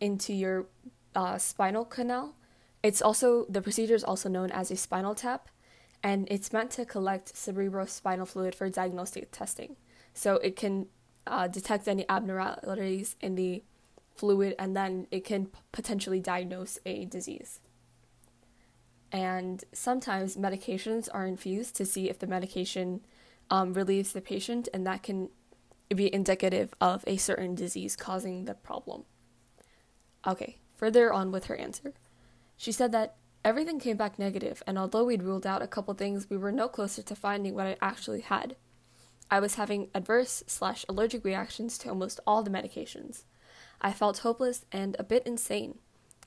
into 0.00 0.32
your 0.32 0.66
uh, 1.14 1.38
spinal 1.38 1.84
canal 1.84 2.34
it's 2.82 3.02
also 3.02 3.46
the 3.48 3.62
procedure 3.62 3.94
is 3.94 4.04
also 4.04 4.28
known 4.28 4.50
as 4.50 4.70
a 4.70 4.76
spinal 4.76 5.14
tap, 5.14 5.48
and 6.02 6.26
it's 6.30 6.52
meant 6.52 6.70
to 6.72 6.84
collect 6.84 7.34
cerebrospinal 7.34 8.26
fluid 8.26 8.54
for 8.54 8.68
diagnostic 8.70 9.30
testing. 9.30 9.76
So 10.14 10.36
it 10.36 10.56
can 10.56 10.86
uh, 11.26 11.46
detect 11.48 11.86
any 11.88 12.08
abnormalities 12.08 13.16
in 13.20 13.34
the 13.34 13.62
fluid, 14.14 14.54
and 14.58 14.76
then 14.76 15.06
it 15.10 15.24
can 15.24 15.46
p- 15.46 15.58
potentially 15.72 16.20
diagnose 16.20 16.78
a 16.86 17.04
disease. 17.04 17.60
And 19.12 19.64
sometimes 19.72 20.36
medications 20.36 21.08
are 21.12 21.26
infused 21.26 21.76
to 21.76 21.84
see 21.84 22.08
if 22.08 22.18
the 22.18 22.26
medication 22.26 23.00
um, 23.50 23.74
relieves 23.74 24.12
the 24.12 24.20
patient, 24.20 24.68
and 24.72 24.86
that 24.86 25.02
can 25.02 25.28
be 25.94 26.12
indicative 26.14 26.72
of 26.80 27.04
a 27.06 27.16
certain 27.16 27.54
disease 27.54 27.96
causing 27.96 28.44
the 28.44 28.54
problem. 28.54 29.04
Okay, 30.26 30.58
further 30.76 31.12
on 31.12 31.32
with 31.32 31.46
her 31.46 31.56
answer. 31.56 31.92
She 32.60 32.72
said 32.72 32.92
that 32.92 33.14
everything 33.42 33.80
came 33.80 33.96
back 33.96 34.18
negative, 34.18 34.62
and 34.66 34.78
although 34.78 35.04
we'd 35.04 35.22
ruled 35.22 35.46
out 35.46 35.62
a 35.62 35.66
couple 35.66 35.94
things, 35.94 36.28
we 36.28 36.36
were 36.36 36.52
no 36.52 36.68
closer 36.68 37.00
to 37.00 37.16
finding 37.16 37.54
what 37.54 37.66
I 37.66 37.78
actually 37.80 38.20
had. 38.20 38.54
I 39.30 39.40
was 39.40 39.54
having 39.54 39.88
adverse 39.94 40.44
slash 40.46 40.84
allergic 40.86 41.24
reactions 41.24 41.78
to 41.78 41.88
almost 41.88 42.20
all 42.26 42.42
the 42.42 42.50
medications. 42.50 43.22
I 43.80 43.94
felt 43.94 44.18
hopeless 44.18 44.66
and 44.70 44.94
a 44.98 45.04
bit 45.04 45.26
insane. 45.26 45.78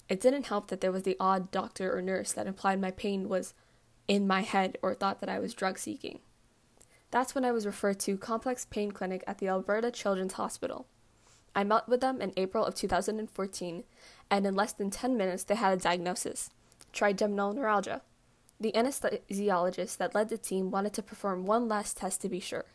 It 0.10 0.20
didn't 0.20 0.48
help 0.48 0.70
that 0.70 0.82
there 0.82 0.92
was 0.92 1.04
the 1.04 1.18
odd 1.20 1.52
doctor 1.52 1.96
or 1.96 2.02
nurse 2.02 2.32
that 2.32 2.48
implied 2.48 2.82
my 2.82 2.90
pain 2.90 3.30
was 3.30 3.54
in 4.08 4.26
my 4.26 4.42
head 4.42 4.80
or 4.82 4.96
thought 4.96 5.20
that 5.20 5.30
I 5.30 5.38
was 5.38 5.54
drug 5.54 5.78
seeking. 5.78 6.18
That's 7.12 7.36
when 7.36 7.46
I 7.46 7.52
was 7.52 7.68
referred 7.68 8.00
to 8.00 8.18
Complex 8.18 8.66
Pain 8.66 8.90
Clinic 8.90 9.24
at 9.28 9.38
the 9.38 9.50
Alberta 9.50 9.92
Children's 9.92 10.34
Hospital. 10.34 10.88
I 11.56 11.64
met 11.64 11.88
with 11.88 12.02
them 12.02 12.20
in 12.22 12.34
April 12.36 12.66
of 12.66 12.74
2014, 12.74 13.84
and 14.34 14.48
in 14.48 14.56
less 14.56 14.74
than 14.74 14.90
10 14.90 15.16
minutes 15.16 15.44
they 15.44 15.54
had 15.54 15.74
a 15.78 15.82
diagnosis 15.82 16.50
trigeminal 16.92 17.54
neuralgia. 17.54 18.02
The 18.60 18.72
anesthesiologist 18.72 19.98
that 19.98 20.16
led 20.16 20.30
the 20.30 20.38
team 20.38 20.72
wanted 20.72 20.94
to 20.94 21.04
perform 21.04 21.46
one 21.46 21.68
last 21.68 21.98
test 21.98 22.22
to 22.22 22.30
be 22.30 22.40
sure. 22.40 22.66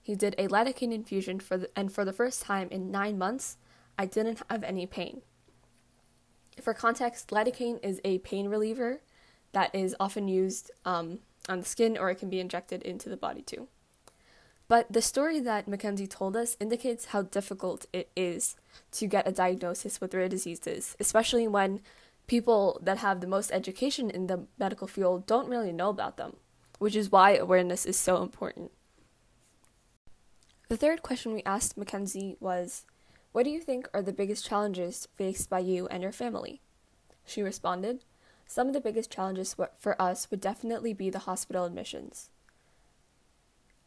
He 0.00 0.14
did 0.14 0.34
a 0.38 0.48
lidocaine 0.48 0.94
infusion, 0.94 1.40
for 1.40 1.58
the, 1.58 1.70
and 1.76 1.92
for 1.92 2.06
the 2.06 2.12
first 2.12 2.42
time 2.42 2.68
in 2.70 2.90
nine 2.90 3.18
months, 3.18 3.58
I 3.98 4.06
didn't 4.06 4.42
have 4.48 4.62
any 4.64 4.86
pain. 4.86 5.20
For 6.60 6.72
context, 6.72 7.28
lidocaine 7.28 7.84
is 7.84 8.00
a 8.02 8.18
pain 8.18 8.48
reliever 8.48 9.02
that 9.52 9.74
is 9.74 9.94
often 10.00 10.26
used 10.26 10.70
um, 10.86 11.18
on 11.50 11.60
the 11.60 11.66
skin 11.66 11.98
or 11.98 12.08
it 12.10 12.16
can 12.16 12.30
be 12.30 12.40
injected 12.40 12.82
into 12.82 13.10
the 13.10 13.16
body 13.16 13.42
too. 13.42 13.68
But 14.70 14.86
the 14.88 15.02
story 15.02 15.40
that 15.40 15.66
Mackenzie 15.66 16.06
told 16.06 16.36
us 16.36 16.56
indicates 16.60 17.06
how 17.06 17.22
difficult 17.22 17.86
it 17.92 18.08
is 18.14 18.54
to 18.92 19.08
get 19.08 19.26
a 19.26 19.32
diagnosis 19.32 20.00
with 20.00 20.14
rare 20.14 20.28
diseases, 20.28 20.96
especially 21.00 21.48
when 21.48 21.80
people 22.28 22.78
that 22.80 22.98
have 22.98 23.20
the 23.20 23.26
most 23.26 23.50
education 23.50 24.10
in 24.10 24.28
the 24.28 24.46
medical 24.60 24.86
field 24.86 25.26
don't 25.26 25.48
really 25.48 25.72
know 25.72 25.88
about 25.88 26.18
them, 26.18 26.36
which 26.78 26.94
is 26.94 27.10
why 27.10 27.34
awareness 27.34 27.84
is 27.84 27.96
so 27.96 28.22
important. 28.22 28.70
The 30.68 30.76
third 30.76 31.02
question 31.02 31.32
we 31.32 31.42
asked 31.42 31.76
Mackenzie 31.76 32.36
was 32.38 32.84
What 33.32 33.42
do 33.42 33.50
you 33.50 33.60
think 33.60 33.88
are 33.92 34.02
the 34.02 34.12
biggest 34.12 34.46
challenges 34.46 35.08
faced 35.16 35.50
by 35.50 35.58
you 35.58 35.88
and 35.88 36.00
your 36.00 36.12
family? 36.12 36.60
She 37.26 37.42
responded 37.42 38.04
Some 38.46 38.68
of 38.68 38.74
the 38.74 38.80
biggest 38.80 39.10
challenges 39.10 39.56
for 39.80 40.00
us 40.00 40.30
would 40.30 40.40
definitely 40.40 40.92
be 40.92 41.10
the 41.10 41.26
hospital 41.26 41.64
admissions 41.64 42.30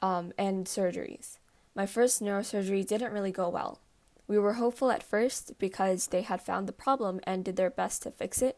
um, 0.03 0.33
and 0.37 0.65
surgeries. 0.65 1.37
My 1.73 1.85
first 1.85 2.21
neurosurgery 2.21 2.85
didn't 2.85 3.13
really 3.13 3.31
go 3.31 3.47
well. 3.47 3.79
We 4.27 4.37
were 4.37 4.53
hopeful 4.53 4.91
at 4.91 5.01
first 5.01 5.57
because 5.57 6.07
they 6.07 6.21
had 6.21 6.41
found 6.41 6.67
the 6.67 6.73
problem 6.73 7.21
and 7.23 7.43
did 7.43 7.55
their 7.55 7.69
best 7.69 8.03
to 8.03 8.11
fix 8.11 8.41
it, 8.41 8.57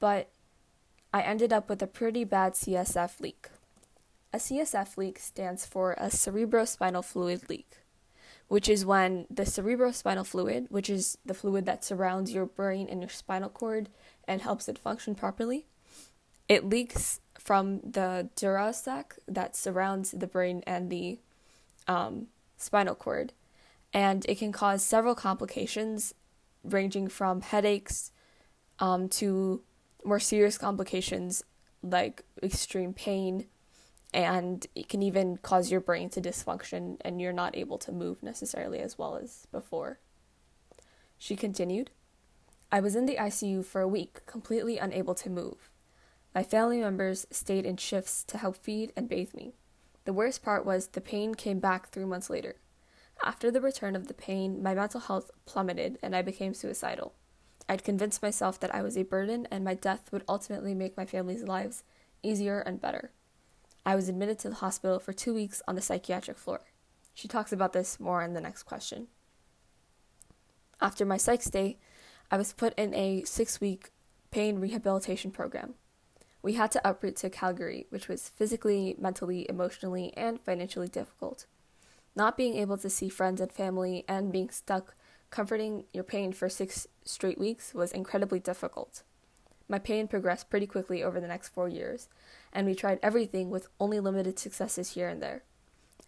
but 0.00 0.30
I 1.12 1.20
ended 1.20 1.52
up 1.52 1.68
with 1.68 1.82
a 1.82 1.86
pretty 1.86 2.24
bad 2.24 2.54
CSF 2.54 3.20
leak. 3.20 3.48
A 4.32 4.38
CSF 4.38 4.96
leak 4.96 5.18
stands 5.18 5.66
for 5.66 5.92
a 5.92 6.06
cerebrospinal 6.06 7.04
fluid 7.04 7.48
leak, 7.50 7.76
which 8.48 8.68
is 8.68 8.86
when 8.86 9.26
the 9.30 9.44
cerebrospinal 9.44 10.26
fluid, 10.26 10.66
which 10.70 10.88
is 10.88 11.18
the 11.24 11.34
fluid 11.34 11.66
that 11.66 11.84
surrounds 11.84 12.32
your 12.32 12.46
brain 12.46 12.88
and 12.90 13.02
your 13.02 13.10
spinal 13.10 13.50
cord 13.50 13.90
and 14.26 14.40
helps 14.40 14.68
it 14.68 14.78
function 14.78 15.14
properly, 15.14 15.66
it 16.48 16.68
leaks 16.68 17.20
from 17.46 17.78
the 17.80 18.28
dura 18.34 18.72
sac 18.72 19.14
that 19.28 19.54
surrounds 19.54 20.10
the 20.10 20.26
brain 20.26 20.64
and 20.66 20.90
the 20.90 21.18
um, 21.86 22.26
spinal 22.56 22.96
cord 22.96 23.32
and 23.94 24.26
it 24.28 24.36
can 24.36 24.50
cause 24.50 24.82
several 24.82 25.14
complications 25.14 26.12
ranging 26.64 27.06
from 27.06 27.42
headaches 27.42 28.10
um, 28.80 29.08
to 29.08 29.62
more 30.04 30.18
serious 30.18 30.58
complications 30.58 31.44
like 31.84 32.24
extreme 32.42 32.92
pain 32.92 33.46
and 34.12 34.66
it 34.74 34.88
can 34.88 35.02
even 35.02 35.36
cause 35.36 35.70
your 35.70 35.80
brain 35.80 36.08
to 36.10 36.20
dysfunction 36.20 36.96
and 37.02 37.20
you're 37.20 37.32
not 37.32 37.56
able 37.56 37.78
to 37.78 37.92
move 37.92 38.24
necessarily 38.24 38.80
as 38.80 38.98
well 38.98 39.16
as 39.16 39.46
before. 39.52 40.00
She 41.16 41.36
continued, 41.36 41.90
I 42.72 42.80
was 42.80 42.96
in 42.96 43.06
the 43.06 43.16
ICU 43.16 43.64
for 43.64 43.80
a 43.80 43.88
week, 43.88 44.24
completely 44.26 44.78
unable 44.78 45.14
to 45.14 45.30
move. 45.30 45.70
My 46.36 46.42
family 46.42 46.80
members 46.80 47.26
stayed 47.30 47.64
in 47.64 47.78
shifts 47.78 48.22
to 48.24 48.36
help 48.36 48.58
feed 48.58 48.92
and 48.94 49.08
bathe 49.08 49.32
me. 49.32 49.54
The 50.04 50.12
worst 50.12 50.42
part 50.42 50.66
was 50.66 50.88
the 50.88 51.00
pain 51.00 51.34
came 51.34 51.60
back 51.60 51.88
three 51.88 52.04
months 52.04 52.28
later. 52.28 52.56
After 53.24 53.50
the 53.50 53.62
return 53.62 53.96
of 53.96 54.06
the 54.06 54.12
pain, 54.12 54.62
my 54.62 54.74
mental 54.74 55.00
health 55.00 55.30
plummeted 55.46 55.98
and 56.02 56.14
I 56.14 56.20
became 56.20 56.52
suicidal. 56.52 57.14
I'd 57.70 57.82
convinced 57.82 58.20
myself 58.20 58.60
that 58.60 58.74
I 58.74 58.82
was 58.82 58.98
a 58.98 59.02
burden 59.02 59.48
and 59.50 59.64
my 59.64 59.72
death 59.72 60.12
would 60.12 60.24
ultimately 60.28 60.74
make 60.74 60.94
my 60.94 61.06
family's 61.06 61.42
lives 61.42 61.84
easier 62.22 62.60
and 62.60 62.82
better. 62.82 63.12
I 63.86 63.96
was 63.96 64.10
admitted 64.10 64.38
to 64.40 64.50
the 64.50 64.56
hospital 64.56 64.98
for 64.98 65.14
two 65.14 65.32
weeks 65.32 65.62
on 65.66 65.74
the 65.74 65.80
psychiatric 65.80 66.36
floor. 66.36 66.60
She 67.14 67.28
talks 67.28 67.50
about 67.50 67.72
this 67.72 67.98
more 67.98 68.22
in 68.22 68.34
the 68.34 68.42
next 68.42 68.64
question. 68.64 69.06
After 70.82 71.06
my 71.06 71.16
psych 71.16 71.40
stay, 71.40 71.78
I 72.30 72.36
was 72.36 72.52
put 72.52 72.74
in 72.78 72.92
a 72.92 73.24
six 73.24 73.58
week 73.58 73.92
pain 74.30 74.58
rehabilitation 74.58 75.30
program. 75.30 75.76
We 76.46 76.52
had 76.52 76.70
to 76.70 76.88
uproot 76.88 77.16
to 77.16 77.28
Calgary, 77.28 77.86
which 77.90 78.06
was 78.06 78.28
physically, 78.28 78.94
mentally, 79.00 79.46
emotionally, 79.48 80.12
and 80.16 80.40
financially 80.40 80.86
difficult. 80.86 81.44
Not 82.14 82.36
being 82.36 82.56
able 82.56 82.78
to 82.78 82.88
see 82.88 83.08
friends 83.08 83.40
and 83.40 83.50
family 83.50 84.04
and 84.06 84.30
being 84.30 84.50
stuck 84.50 84.94
comforting 85.30 85.86
your 85.92 86.04
pain 86.04 86.32
for 86.32 86.48
six 86.48 86.86
straight 87.04 87.36
weeks 87.36 87.74
was 87.74 87.90
incredibly 87.90 88.38
difficult. 88.38 89.02
My 89.68 89.80
pain 89.80 90.06
progressed 90.06 90.48
pretty 90.48 90.68
quickly 90.68 91.02
over 91.02 91.18
the 91.18 91.26
next 91.26 91.48
four 91.48 91.68
years, 91.68 92.08
and 92.52 92.64
we 92.64 92.76
tried 92.76 93.00
everything 93.02 93.50
with 93.50 93.66
only 93.80 93.98
limited 93.98 94.38
successes 94.38 94.90
here 94.90 95.08
and 95.08 95.20
there. 95.20 95.42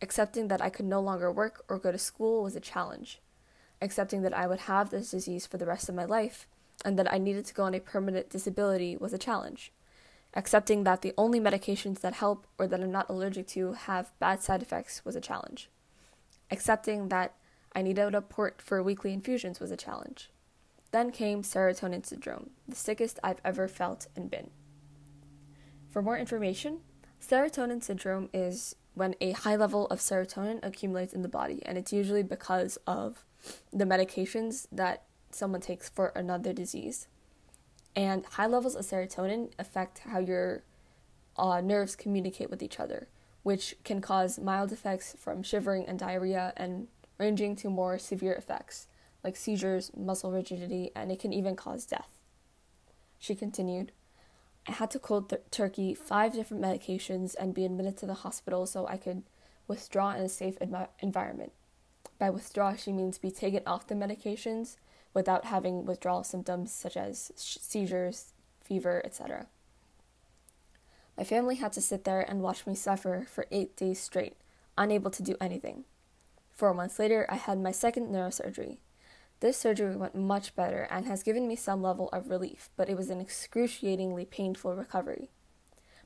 Accepting 0.00 0.46
that 0.46 0.62
I 0.62 0.70
could 0.70 0.86
no 0.86 1.00
longer 1.00 1.32
work 1.32 1.64
or 1.68 1.80
go 1.80 1.90
to 1.90 1.98
school 1.98 2.44
was 2.44 2.54
a 2.54 2.60
challenge. 2.60 3.20
Accepting 3.82 4.22
that 4.22 4.34
I 4.34 4.46
would 4.46 4.60
have 4.60 4.90
this 4.90 5.10
disease 5.10 5.48
for 5.48 5.56
the 5.56 5.66
rest 5.66 5.88
of 5.88 5.96
my 5.96 6.04
life, 6.04 6.46
and 6.84 6.96
that 6.96 7.12
I 7.12 7.18
needed 7.18 7.44
to 7.46 7.54
go 7.54 7.64
on 7.64 7.74
a 7.74 7.80
permanent 7.80 8.30
disability 8.30 8.96
was 8.96 9.12
a 9.12 9.18
challenge. 9.18 9.72
Accepting 10.34 10.84
that 10.84 11.02
the 11.02 11.14
only 11.16 11.40
medications 11.40 12.00
that 12.00 12.14
help 12.14 12.46
or 12.58 12.66
that 12.66 12.80
I'm 12.80 12.92
not 12.92 13.08
allergic 13.08 13.46
to 13.48 13.72
have 13.72 14.12
bad 14.18 14.42
side 14.42 14.62
effects 14.62 15.04
was 15.04 15.16
a 15.16 15.20
challenge. 15.20 15.70
Accepting 16.50 17.08
that 17.08 17.34
I 17.74 17.82
needed 17.82 18.14
a 18.14 18.20
port 18.20 18.60
for 18.60 18.82
weekly 18.82 19.12
infusions 19.12 19.60
was 19.60 19.70
a 19.70 19.76
challenge. 19.76 20.30
Then 20.90 21.10
came 21.10 21.42
serotonin 21.42 22.04
syndrome, 22.04 22.50
the 22.66 22.76
sickest 22.76 23.18
I've 23.22 23.40
ever 23.44 23.68
felt 23.68 24.06
and 24.16 24.30
been. 24.30 24.50
For 25.90 26.02
more 26.02 26.16
information, 26.18 26.80
serotonin 27.20 27.82
syndrome 27.82 28.30
is 28.32 28.74
when 28.94 29.14
a 29.20 29.32
high 29.32 29.56
level 29.56 29.86
of 29.88 30.00
serotonin 30.00 30.60
accumulates 30.62 31.12
in 31.12 31.22
the 31.22 31.28
body, 31.28 31.62
and 31.64 31.78
it's 31.78 31.92
usually 31.92 32.22
because 32.22 32.78
of 32.86 33.24
the 33.72 33.84
medications 33.84 34.66
that 34.72 35.04
someone 35.30 35.60
takes 35.60 35.88
for 35.88 36.08
another 36.16 36.52
disease. 36.52 37.06
And 37.96 38.24
high 38.24 38.46
levels 38.46 38.76
of 38.76 38.84
serotonin 38.84 39.50
affect 39.58 40.00
how 40.00 40.18
your 40.18 40.62
uh, 41.36 41.60
nerves 41.60 41.96
communicate 41.96 42.50
with 42.50 42.62
each 42.62 42.78
other 42.78 43.08
which 43.48 43.74
can 43.82 44.00
cause 44.00 44.38
mild 44.38 44.72
effects 44.72 45.16
from 45.18 45.42
shivering 45.42 45.86
and 45.86 45.98
diarrhea 45.98 46.52
and 46.56 46.88
ranging 47.16 47.56
to 47.56 47.70
more 47.70 47.98
severe 47.98 48.34
effects 48.34 48.86
like 49.24 49.36
seizures, 49.36 49.90
muscle 49.96 50.30
rigidity, 50.30 50.90
and 50.94 51.10
it 51.10 51.18
can 51.18 51.32
even 51.32 51.56
cause 51.56 51.86
death. 51.86 52.20
She 53.18 53.34
continued, 53.34 53.90
I 54.68 54.72
had 54.72 54.90
to 54.90 54.98
cold 54.98 55.30
th- 55.30 55.42
turkey 55.50 55.94
five 55.94 56.34
different 56.34 56.62
medications 56.62 57.34
and 57.40 57.54
be 57.54 57.64
admitted 57.64 57.96
to 57.96 58.06
the 58.06 58.14
hospital 58.14 58.66
so 58.66 58.86
I 58.86 58.98
could 58.98 59.22
withdraw 59.66 60.12
in 60.12 60.22
a 60.22 60.28
safe 60.28 60.58
env- 60.60 60.88
environment. 61.00 61.52
By 62.18 62.28
withdraw, 62.28 62.76
she 62.76 62.92
means 62.92 63.16
be 63.16 63.30
taken 63.30 63.62
off 63.66 63.86
the 63.86 63.94
medications 63.94 64.76
without 65.14 65.46
having 65.46 65.84
withdrawal 65.84 66.24
symptoms 66.24 66.72
such 66.72 66.96
as 66.96 67.32
seizures, 67.36 68.32
fever, 68.62 69.02
etc. 69.04 69.46
My 71.16 71.24
family 71.24 71.56
had 71.56 71.72
to 71.72 71.80
sit 71.80 72.04
there 72.04 72.20
and 72.20 72.42
watch 72.42 72.66
me 72.66 72.74
suffer 72.74 73.26
for 73.28 73.46
eight 73.50 73.76
days 73.76 73.98
straight, 73.98 74.36
unable 74.76 75.10
to 75.10 75.22
do 75.22 75.36
anything. 75.40 75.84
Four 76.52 76.74
months 76.74 76.98
later, 76.98 77.26
I 77.28 77.36
had 77.36 77.58
my 77.58 77.72
second 77.72 78.08
neurosurgery. 78.08 78.78
This 79.40 79.56
surgery 79.56 79.96
went 79.96 80.14
much 80.14 80.56
better 80.56 80.88
and 80.90 81.06
has 81.06 81.22
given 81.22 81.46
me 81.46 81.56
some 81.56 81.82
level 81.82 82.08
of 82.10 82.30
relief, 82.30 82.70
but 82.76 82.88
it 82.88 82.96
was 82.96 83.10
an 83.10 83.20
excruciatingly 83.20 84.24
painful 84.24 84.74
recovery. 84.74 85.30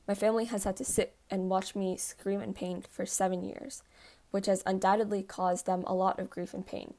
My 0.07 0.13
family 0.13 0.45
has 0.45 0.65
had 0.65 0.77
to 0.77 0.85
sit 0.85 1.15
and 1.31 1.49
watch 1.49 1.75
me 1.75 1.97
scream 1.97 2.41
in 2.41 2.53
pain 2.53 2.83
for 2.89 3.05
seven 3.05 3.43
years, 3.43 3.83
which 4.31 4.47
has 4.47 4.63
undoubtedly 4.65 5.23
caused 5.23 5.65
them 5.65 5.83
a 5.87 5.95
lot 5.95 6.19
of 6.19 6.29
grief 6.29 6.53
and 6.53 6.65
pain. 6.65 6.95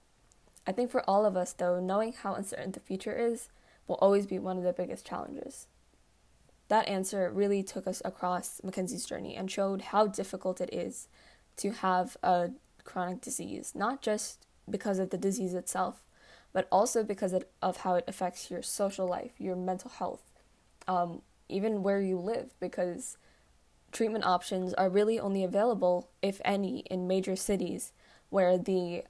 I 0.67 0.73
think 0.73 0.91
for 0.91 1.09
all 1.09 1.27
of 1.27 1.37
us, 1.37 1.53
though, 1.53 1.81
knowing 1.81 2.13
how 2.13 2.35
uncertain 2.35 2.73
the 2.73 2.81
future 2.81 3.15
is 3.15 3.49
will 3.87 3.97
always 3.97 4.27
be 4.27 4.39
one 4.39 4.57
of 4.57 4.65
the 4.65 4.73
biggest 4.73 5.07
challenges. 5.07 5.67
That 6.69 6.89
answer 6.89 7.31
really 7.31 7.63
took 7.63 7.87
us 7.87 8.01
across 8.05 8.63
Mackenzie's 8.65 9.05
journey 9.05 9.37
and 9.37 9.51
showed 9.51 9.83
how 9.83 10.07
difficult 10.07 10.61
it 10.61 10.73
is 10.73 11.09
to 11.59 11.71
have 11.71 12.17
a 12.23 12.51
chronic 12.85 13.21
disease, 13.21 13.73
not 13.75 14.01
just 14.01 14.47
because 14.69 14.99
of 14.99 15.11
the 15.11 15.19
disease 15.19 15.53
itself, 15.55 16.09
but 16.53 16.67
also 16.73 17.03
because 17.05 17.35
of 17.61 17.77
how 17.79 17.97
it 17.97 18.05
affects 18.09 18.51
your 18.51 18.63
social 18.63 19.07
life, 19.07 19.33
your 19.39 19.57
mental 19.57 19.91
health, 19.91 20.23
um, 20.89 21.21
even 21.49 21.83
where 21.83 22.01
you 22.01 22.19
live, 22.19 22.55
because 22.61 23.19
treatment 23.93 24.25
options 24.25 24.73
are 24.75 24.89
really 24.89 25.21
only 25.21 25.45
available, 25.45 26.09
if 26.23 26.41
any, 26.45 26.81
in 26.91 27.07
major 27.07 27.37
cities 27.37 27.93
where 28.31 28.57
the 28.57 29.03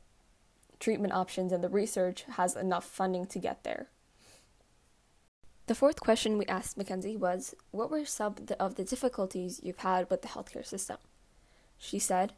treatment 0.85 1.15
options 1.15 1.51
and 1.51 1.65
the 1.65 1.69
research 1.71 2.25
has 2.37 2.55
enough 2.55 2.85
funding 2.85 3.25
to 3.25 3.39
get 3.39 3.65
there. 3.65 3.89
The 5.67 5.75
fourth 5.75 5.99
question 5.99 6.37
we 6.37 6.45
asked 6.45 6.77
Mackenzie 6.77 7.17
was 7.17 7.55
What 7.71 7.91
were 7.91 8.05
some 8.05 8.35
of 8.61 8.75
the 8.75 8.85
difficulties 8.85 9.61
you've 9.63 9.79
had 9.79 10.11
with 10.11 10.21
the 10.21 10.29
healthcare 10.29 10.67
system? 10.67 10.99
She 11.79 11.99
said, 11.99 12.35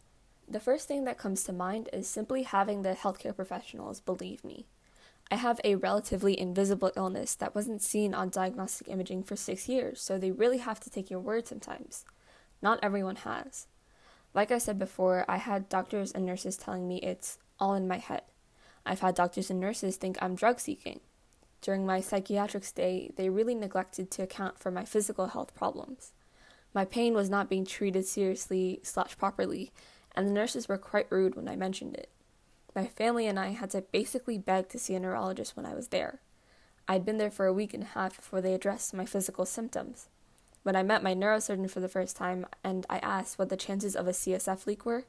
The 0.49 0.61
first 0.61 0.87
thing 0.87 1.05
that 1.05 1.19
comes 1.19 1.43
to 1.45 1.53
mind 1.53 1.89
is 1.93 2.07
simply 2.07 2.45
having 2.45 2.83
the 2.83 2.95
healthcare 2.95 3.35
professionals 3.35 4.01
believe 4.01 4.45
me. 4.45 4.67
I 5.29 5.35
have 5.35 5.61
a 5.65 5.75
relatively 5.75 6.39
invisible 6.39 6.93
illness 6.95 7.35
that 7.35 7.53
wasn't 7.53 7.83
seen 7.83 8.15
on 8.15 8.29
diagnostic 8.29 8.89
imaging 8.89 9.25
for 9.25 9.35
six 9.35 9.69
years, 9.69 10.01
so 10.01 10.19
they 10.19 10.31
really 10.31 10.59
have 10.59 10.79
to 10.81 10.91
take 10.91 11.11
your 11.11 11.19
word 11.19 11.49
sometimes. 11.49 12.05
Not 12.63 12.79
everyone 12.81 13.17
has. 13.17 13.67
Like 14.35 14.53
I 14.53 14.59
said 14.59 14.79
before, 14.79 15.25
I 15.29 15.39
had 15.39 15.69
doctors 15.69 16.13
and 16.13 16.25
nurses 16.25 16.57
telling 16.57 16.87
me 16.87 16.99
it's 16.99 17.39
all 17.59 17.75
in 17.75 17.89
my 17.89 17.99
head. 17.99 18.23
I've 18.87 19.01
had 19.01 19.15
doctors 19.15 19.51
and 19.51 19.61
nurses 19.61 19.97
think 19.97 20.17
I'm 20.21 20.37
drug 20.37 20.61
seeking. 20.61 21.01
During 21.61 21.85
my 21.85 22.01
psychiatric 22.01 22.65
stay, 22.65 23.11
they 23.17 23.29
really 23.29 23.55
neglected 23.55 24.11
to 24.13 24.23
account 24.23 24.59
for 24.59 24.71
my 24.71 24.85
physical 24.85 25.27
health 25.27 25.55
problems. 25.55 26.13
My 26.73 26.85
pain 26.85 27.15
was 27.15 27.29
not 27.29 27.49
being 27.49 27.67
treated 27.67 28.07
seriously 28.07 28.81
slash 28.83 29.19
properly, 29.19 29.73
and 30.15 30.29
the 30.29 30.33
nurses 30.33 30.69
were 30.69 30.79
quite 30.79 31.11
rude 31.11 31.35
when 31.35 31.49
I 31.49 31.57
mentioned 31.57 31.95
it. 31.97 32.11
My 32.75 32.87
family 32.87 33.27
and 33.27 33.39
I 33.39 33.49
had 33.49 33.71
to 33.71 33.83
basically 33.83 34.39
beg 34.39 34.69
to 34.69 34.79
see 34.79 34.95
a 34.95 35.01
neurologist 35.01 35.57
when 35.57 35.67
I 35.67 35.75
was 35.75 35.89
there. 35.89 36.21
I'd 36.87 37.05
been 37.05 37.19
there 37.19 37.31
for 37.31 37.47
a 37.47 37.53
week 37.53 37.75
and 37.75 37.83
a 37.83 37.87
half 37.87 38.17
before 38.17 38.41
they 38.41 38.55
addressed 38.55 38.95
my 38.95 39.07
physical 39.07 39.45
symptoms. 39.45 40.09
When 40.63 40.77
I 40.77 40.83
met 40.83 41.03
my 41.03 41.15
neurosurgeon 41.15 41.71
for 41.71 41.81
the 41.81 41.89
first 41.89 42.17
time 42.17 42.47
and 42.63 42.87
I 42.89 42.99
asked 42.99 43.39
what 43.39 43.49
the 43.49 43.57
chances 43.57 43.97
of 43.97 44.07
a 44.07 44.13
CSF 44.13 44.67
leak 44.67 44.85
were, 44.85 45.05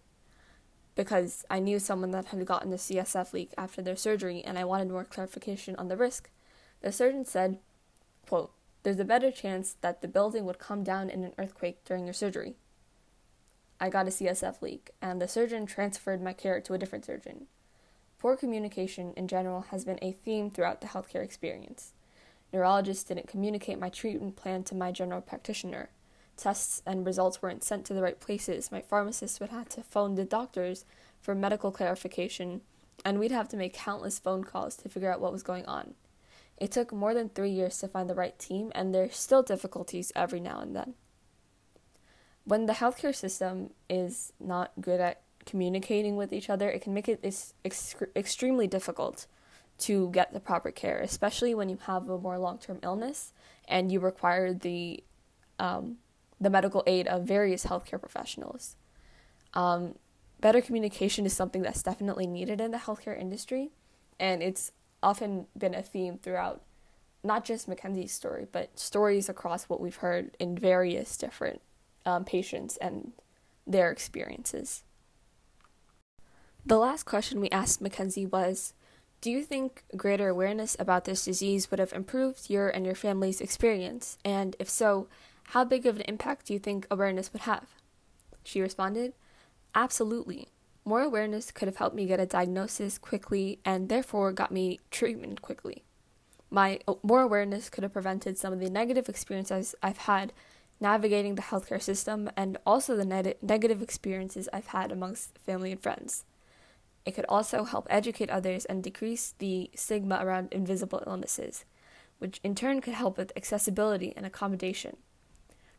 because 0.97 1.45
I 1.47 1.59
knew 1.59 1.77
someone 1.77 2.09
that 2.11 2.25
had 2.25 2.43
gotten 2.45 2.73
a 2.73 2.77
CSF 2.77 3.31
leak 3.31 3.53
after 3.55 3.83
their 3.83 3.95
surgery 3.95 4.43
and 4.43 4.57
I 4.57 4.65
wanted 4.65 4.89
more 4.89 5.03
clarification 5.03 5.75
on 5.75 5.89
the 5.89 5.95
risk, 5.95 6.29
the 6.81 6.91
surgeon 6.91 7.23
said, 7.23 7.59
quote, 8.27 8.51
There's 8.81 8.99
a 8.99 9.05
better 9.05 9.31
chance 9.31 9.75
that 9.81 10.01
the 10.01 10.07
building 10.07 10.43
would 10.45 10.57
come 10.57 10.83
down 10.83 11.11
in 11.11 11.23
an 11.23 11.33
earthquake 11.37 11.85
during 11.85 12.05
your 12.05 12.15
surgery. 12.15 12.55
I 13.79 13.89
got 13.89 14.07
a 14.07 14.09
CSF 14.09 14.59
leak, 14.63 14.89
and 14.99 15.21
the 15.21 15.27
surgeon 15.27 15.67
transferred 15.67 16.21
my 16.21 16.33
care 16.33 16.59
to 16.61 16.73
a 16.73 16.79
different 16.79 17.05
surgeon. 17.05 17.45
Poor 18.17 18.35
communication 18.35 19.13
in 19.15 19.27
general 19.27 19.65
has 19.69 19.85
been 19.85 19.99
a 20.01 20.11
theme 20.11 20.49
throughout 20.49 20.81
the 20.81 20.87
healthcare 20.87 21.23
experience. 21.23 21.93
Neurologists 22.51 23.03
didn't 23.03 23.27
communicate 23.27 23.77
my 23.77 23.89
treatment 23.89 24.35
plan 24.35 24.63
to 24.63 24.73
my 24.73 24.91
general 24.91 25.21
practitioner. 25.21 25.89
Tests 26.37 26.83
and 26.85 27.05
results 27.05 27.41
weren't 27.41 27.63
sent 27.63 27.85
to 27.85 27.93
the 27.93 28.01
right 28.01 28.19
places. 28.19 28.71
My 28.71 28.81
pharmacist 28.81 29.39
would 29.39 29.49
have 29.49 29.67
to 29.69 29.81
phone 29.81 30.15
the 30.15 30.23
doctors 30.23 30.85
for 31.19 31.33
medical 31.33 31.71
clarification, 31.71 32.61
and 33.03 33.19
we'd 33.19 33.31
have 33.31 33.49
to 33.49 33.57
make 33.57 33.73
countless 33.73 34.19
phone 34.19 34.43
calls 34.43 34.75
to 34.77 34.89
figure 34.89 35.11
out 35.11 35.19
what 35.19 35.33
was 35.33 35.43
going 35.43 35.65
on. 35.65 35.95
It 36.57 36.71
took 36.71 36.93
more 36.93 37.13
than 37.13 37.29
three 37.29 37.49
years 37.49 37.77
to 37.79 37.87
find 37.87 38.09
the 38.09 38.15
right 38.15 38.37
team, 38.37 38.71
and 38.75 38.93
there's 38.93 39.17
still 39.17 39.43
difficulties 39.43 40.11
every 40.15 40.39
now 40.39 40.59
and 40.59 40.75
then. 40.75 40.93
When 42.43 42.65
the 42.65 42.73
healthcare 42.73 43.15
system 43.15 43.71
is 43.89 44.31
not 44.39 44.71
good 44.79 45.01
at 45.01 45.21
communicating 45.45 46.15
with 46.15 46.31
each 46.31 46.49
other, 46.49 46.69
it 46.69 46.81
can 46.81 46.93
make 46.93 47.09
it 47.09 47.19
ex- 47.23 47.53
extremely 48.15 48.67
difficult 48.67 49.27
to 49.79 50.09
get 50.11 50.33
the 50.33 50.39
proper 50.39 50.71
care, 50.71 50.99
especially 50.99 51.53
when 51.53 51.69
you 51.69 51.77
have 51.85 52.09
a 52.09 52.17
more 52.17 52.37
long 52.37 52.57
term 52.57 52.79
illness 52.83 53.33
and 53.67 53.91
you 53.91 53.99
require 53.99 54.53
the 54.53 55.03
um, 55.59 55.97
the 56.39 56.49
medical 56.49 56.83
aid 56.85 57.07
of 57.07 57.23
various 57.23 57.65
healthcare 57.65 57.99
professionals. 57.99 58.75
Um, 59.53 59.95
better 60.39 60.61
communication 60.61 61.25
is 61.25 61.33
something 61.33 61.61
that's 61.61 61.83
definitely 61.83 62.27
needed 62.27 62.61
in 62.61 62.71
the 62.71 62.77
healthcare 62.77 63.19
industry, 63.19 63.71
and 64.19 64.43
it's 64.43 64.71
often 65.01 65.47
been 65.57 65.75
a 65.75 65.81
theme 65.81 66.17
throughout 66.17 66.61
not 67.23 67.43
just 67.43 67.67
Mackenzie's 67.67 68.13
story, 68.13 68.47
but 68.51 68.79
stories 68.79 69.29
across 69.29 69.65
what 69.65 69.81
we've 69.81 69.97
heard 69.97 70.35
in 70.39 70.57
various 70.57 71.17
different 71.17 71.61
um, 72.05 72.23
patients 72.23 72.77
and 72.77 73.11
their 73.65 73.91
experiences. 73.91 74.83
The 76.65 76.77
last 76.77 77.03
question 77.03 77.39
we 77.39 77.49
asked 77.49 77.81
Mackenzie 77.81 78.25
was 78.25 78.73
Do 79.21 79.31
you 79.31 79.43
think 79.43 79.83
greater 79.95 80.29
awareness 80.29 80.75
about 80.79 81.05
this 81.05 81.25
disease 81.25 81.69
would 81.69 81.79
have 81.79 81.93
improved 81.93 82.49
your 82.49 82.69
and 82.69 82.85
your 82.85 82.95
family's 82.95 83.41
experience? 83.41 84.17
And 84.23 84.55
if 84.59 84.69
so, 84.69 85.07
how 85.51 85.63
big 85.63 85.85
of 85.85 85.95
an 85.95 86.01
impact 86.03 86.47
do 86.47 86.53
you 86.53 86.59
think 86.59 86.85
awareness 86.91 87.31
would 87.31 87.43
have? 87.43 87.69
She 88.43 88.61
responded, 88.61 89.13
Absolutely. 89.73 90.49
More 90.83 91.01
awareness 91.01 91.51
could 91.51 91.67
have 91.67 91.77
helped 91.77 91.95
me 91.95 92.05
get 92.05 92.19
a 92.19 92.25
diagnosis 92.25 92.97
quickly 92.97 93.59
and 93.63 93.87
therefore 93.87 94.33
got 94.33 94.51
me 94.51 94.79
treatment 94.91 95.41
quickly. 95.41 95.83
My 96.49 96.79
uh, 96.87 96.95
more 97.03 97.21
awareness 97.21 97.69
could 97.69 97.83
have 97.83 97.93
prevented 97.93 98.37
some 98.37 98.51
of 98.51 98.59
the 98.59 98.69
negative 98.69 99.07
experiences 99.07 99.75
I've 99.81 99.99
had 99.99 100.33
navigating 100.79 101.35
the 101.35 101.41
healthcare 101.41 101.81
system 101.81 102.29
and 102.35 102.57
also 102.65 102.95
the 102.95 103.05
ne- 103.05 103.35
negative 103.41 103.81
experiences 103.81 104.49
I've 104.51 104.67
had 104.67 104.91
amongst 104.91 105.37
family 105.39 105.71
and 105.71 105.81
friends. 105.81 106.25
It 107.05 107.15
could 107.15 107.25
also 107.29 107.63
help 107.63 107.87
educate 107.89 108.29
others 108.29 108.65
and 108.65 108.83
decrease 108.83 109.33
the 109.37 109.69
stigma 109.75 110.19
around 110.21 110.49
invisible 110.51 111.03
illnesses, 111.07 111.63
which 112.19 112.41
in 112.43 112.53
turn 112.53 112.81
could 112.81 112.93
help 112.93 113.17
with 113.17 113.31
accessibility 113.37 114.13
and 114.17 114.25
accommodation. 114.25 114.97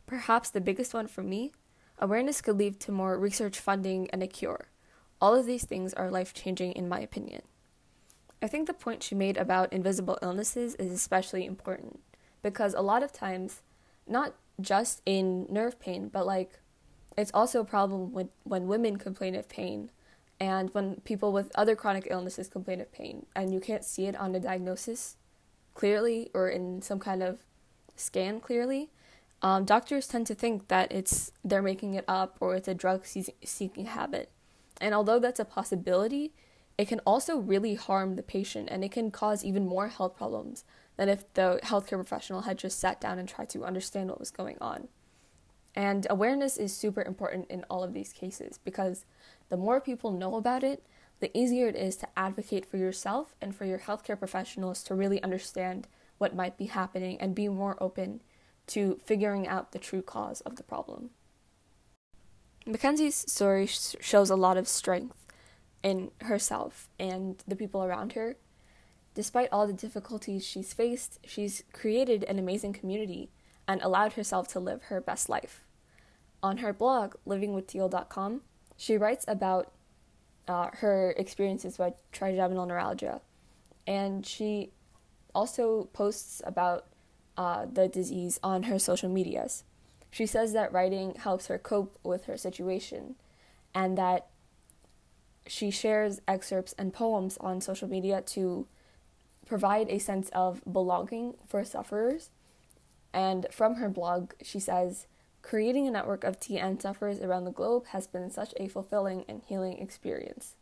Perhaps 0.09 0.49
the 0.49 0.59
biggest 0.59 0.91
one 0.91 1.05
for 1.05 1.21
me, 1.21 1.51
awareness 1.99 2.41
could 2.41 2.57
lead 2.57 2.79
to 2.79 2.91
more 2.91 3.15
research 3.19 3.59
funding 3.59 4.09
and 4.09 4.23
a 4.23 4.27
cure. 4.27 4.69
All 5.21 5.35
of 5.35 5.45
these 5.45 5.65
things 5.65 5.93
are 5.93 6.09
life 6.09 6.33
changing, 6.33 6.71
in 6.71 6.89
my 6.89 6.99
opinion. 6.99 7.43
I 8.41 8.47
think 8.47 8.65
the 8.65 8.73
point 8.73 9.03
she 9.03 9.13
made 9.13 9.37
about 9.37 9.71
invisible 9.71 10.17
illnesses 10.23 10.73
is 10.75 10.91
especially 10.91 11.45
important 11.45 11.99
because 12.41 12.73
a 12.73 12.81
lot 12.81 13.03
of 13.03 13.13
times, 13.13 13.61
not 14.07 14.33
just 14.59 15.03
in 15.05 15.45
nerve 15.47 15.79
pain, 15.79 16.09
but 16.11 16.25
like 16.25 16.57
it's 17.15 17.31
also 17.31 17.61
a 17.61 17.65
problem 17.65 18.11
with 18.11 18.29
when 18.45 18.65
women 18.65 18.97
complain 18.97 19.35
of 19.35 19.47
pain 19.47 19.91
and 20.39 20.73
when 20.73 21.01
people 21.01 21.31
with 21.31 21.51
other 21.53 21.75
chronic 21.75 22.07
illnesses 22.09 22.47
complain 22.47 22.81
of 22.81 22.91
pain 22.91 23.27
and 23.35 23.53
you 23.53 23.59
can't 23.59 23.83
see 23.83 24.07
it 24.07 24.15
on 24.15 24.33
a 24.33 24.39
diagnosis 24.39 25.17
clearly 25.75 26.31
or 26.33 26.49
in 26.49 26.81
some 26.81 26.97
kind 26.97 27.21
of 27.21 27.45
scan 27.95 28.39
clearly. 28.39 28.89
Um, 29.41 29.63
doctors 29.63 30.07
tend 30.07 30.27
to 30.27 30.35
think 30.35 30.67
that 30.67 30.91
it's 30.91 31.31
they're 31.43 31.61
making 31.61 31.93
it 31.93 32.03
up 32.07 32.37
or 32.41 32.55
it's 32.55 32.67
a 32.67 32.73
drug 32.73 33.05
seeking 33.05 33.85
habit 33.85 34.31
and 34.79 34.93
although 34.93 35.19
that's 35.19 35.39
a 35.39 35.45
possibility, 35.45 36.33
it 36.77 36.87
can 36.87 36.99
also 37.05 37.37
really 37.37 37.75
harm 37.75 38.15
the 38.15 38.23
patient 38.23 38.69
and 38.71 38.83
it 38.83 38.91
can 38.91 39.11
cause 39.11 39.43
even 39.43 39.67
more 39.67 39.89
health 39.89 40.15
problems 40.15 40.63
than 40.95 41.09
if 41.09 41.31
the 41.33 41.59
healthcare 41.63 41.97
professional 41.97 42.41
had 42.41 42.57
just 42.57 42.79
sat 42.79 43.01
down 43.01 43.19
and 43.19 43.27
tried 43.27 43.49
to 43.49 43.65
understand 43.65 44.09
what 44.09 44.19
was 44.19 44.31
going 44.31 44.57
on. 44.61 44.87
And 45.75 46.07
awareness 46.09 46.57
is 46.57 46.75
super 46.75 47.01
important 47.01 47.49
in 47.49 47.65
all 47.69 47.83
of 47.83 47.93
these 47.93 48.13
cases 48.13 48.59
because 48.63 49.05
the 49.49 49.57
more 49.57 49.79
people 49.81 50.11
know 50.11 50.35
about 50.35 50.63
it, 50.63 50.85
the 51.19 51.37
easier 51.37 51.67
it 51.67 51.75
is 51.75 51.97
to 51.97 52.07
advocate 52.17 52.65
for 52.65 52.77
yourself 52.77 53.35
and 53.41 53.53
for 53.53 53.65
your 53.65 53.79
healthcare 53.79 54.17
professionals 54.17 54.81
to 54.83 54.95
really 54.95 55.21
understand 55.21 55.87
what 56.17 56.35
might 56.35 56.57
be 56.57 56.65
happening 56.65 57.19
and 57.19 57.35
be 57.35 57.49
more 57.49 57.81
open 57.81 58.21
to 58.69 58.99
figuring 59.03 59.47
out 59.47 59.71
the 59.71 59.79
true 59.79 60.01
cause 60.01 60.41
of 60.41 60.55
the 60.55 60.63
problem. 60.63 61.09
Mackenzie's 62.65 63.15
story 63.15 63.65
sh- 63.65 63.95
shows 63.99 64.29
a 64.29 64.35
lot 64.35 64.57
of 64.57 64.67
strength 64.67 65.25
in 65.81 66.11
herself 66.21 66.87
and 66.99 67.43
the 67.47 67.55
people 67.55 67.83
around 67.83 68.13
her. 68.13 68.35
Despite 69.15 69.49
all 69.51 69.65
the 69.65 69.73
difficulties 69.73 70.45
she's 70.45 70.73
faced, 70.73 71.19
she's 71.25 71.63
created 71.73 72.23
an 72.25 72.37
amazing 72.37 72.73
community 72.73 73.31
and 73.67 73.81
allowed 73.81 74.13
herself 74.13 74.47
to 74.49 74.59
live 74.59 74.83
her 74.83 75.01
best 75.01 75.29
life. 75.29 75.63
On 76.41 76.57
her 76.57 76.71
blog, 76.71 77.15
livingwithteal.com, 77.27 78.41
she 78.77 78.97
writes 78.97 79.25
about 79.27 79.71
uh, 80.47 80.69
her 80.73 81.13
experiences 81.17 81.77
with 81.77 81.93
trigeminal 82.11 82.65
neuralgia, 82.65 83.21
and 83.85 84.25
she 84.25 84.71
also 85.35 85.89
posts 85.93 86.41
about 86.45 86.85
uh, 87.39 87.65
the 87.71 87.87
disease 87.87 88.37
on 88.43 88.63
her 88.63 88.77
social 88.77 89.07
medias. 89.07 89.63
She 90.11 90.25
says 90.25 90.51
that 90.51 90.73
writing 90.73 91.15
helps 91.15 91.47
her 91.47 91.57
cope 91.57 91.97
with 92.03 92.25
her 92.25 92.35
situation 92.35 93.15
and 93.73 93.97
that 93.97 94.27
she 95.47 95.71
shares 95.71 96.19
excerpts 96.27 96.75
and 96.77 96.93
poems 96.93 97.37
on 97.37 97.61
social 97.61 97.87
media 97.87 98.21
to 98.21 98.67
provide 99.45 99.87
a 99.89 99.99
sense 99.99 100.29
of 100.33 100.61
belonging 100.69 101.35
for 101.47 101.63
sufferers. 101.63 102.29
And 103.13 103.47
from 103.51 103.75
her 103.75 103.87
blog, 103.87 104.33
she 104.43 104.59
says, 104.59 105.07
Creating 105.41 105.87
a 105.87 105.91
network 105.91 106.25
of 106.25 106.41
TN 106.41 106.81
sufferers 106.81 107.21
around 107.21 107.45
the 107.45 107.51
globe 107.51 107.85
has 107.87 108.05
been 108.05 108.29
such 108.29 108.53
a 108.57 108.67
fulfilling 108.67 109.23
and 109.29 109.41
healing 109.45 109.77
experience. 109.77 110.55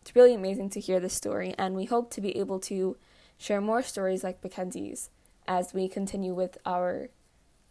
It's 0.00 0.16
really 0.16 0.34
amazing 0.34 0.70
to 0.70 0.80
hear 0.80 0.98
this 0.98 1.14
story, 1.14 1.54
and 1.56 1.76
we 1.76 1.84
hope 1.84 2.10
to 2.10 2.20
be 2.20 2.36
able 2.36 2.58
to 2.60 2.96
share 3.38 3.60
more 3.60 3.84
stories 3.84 4.24
like 4.24 4.42
Mackenzie's 4.42 5.10
as 5.48 5.72
we 5.72 5.88
continue 5.88 6.34
with 6.34 6.58
our 6.66 7.08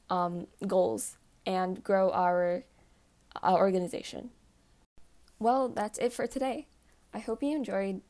um, 0.09 0.47
goals 0.65 1.17
and 1.45 1.83
grow 1.83 2.09
our, 2.09 2.63
our 3.41 3.57
organization. 3.57 4.31
Well, 5.39 5.69
that's 5.69 5.99
it 5.99 6.11
for 6.11 6.25
today. 6.25 6.67
I 7.13 7.19
hope 7.19 7.43
you 7.43 7.55
enjoyed 7.55 8.01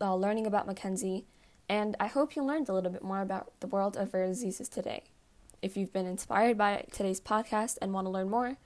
uh, 0.00 0.14
learning 0.14 0.46
about 0.46 0.66
Mackenzie, 0.66 1.24
and 1.68 1.96
I 1.98 2.06
hope 2.06 2.36
you 2.36 2.44
learned 2.44 2.68
a 2.68 2.74
little 2.74 2.92
bit 2.92 3.02
more 3.02 3.22
about 3.22 3.58
the 3.60 3.66
world 3.66 3.96
of 3.96 4.12
rare 4.12 4.26
diseases 4.26 4.68
today. 4.68 5.04
If 5.62 5.76
you've 5.76 5.92
been 5.92 6.06
inspired 6.06 6.58
by 6.58 6.84
today's 6.92 7.20
podcast 7.20 7.78
and 7.80 7.94
want 7.94 8.06
to 8.06 8.10
learn 8.10 8.28
more, 8.28 8.58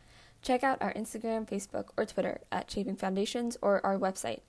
check 0.42 0.64
out 0.64 0.82
our 0.82 0.92
Instagram, 0.94 1.48
Facebook, 1.48 1.90
or 1.96 2.04
Twitter 2.04 2.40
at 2.50 2.68
Shaping 2.70 2.96
Foundations 2.96 3.56
or 3.62 3.84
our 3.86 3.96
website, 3.96 4.40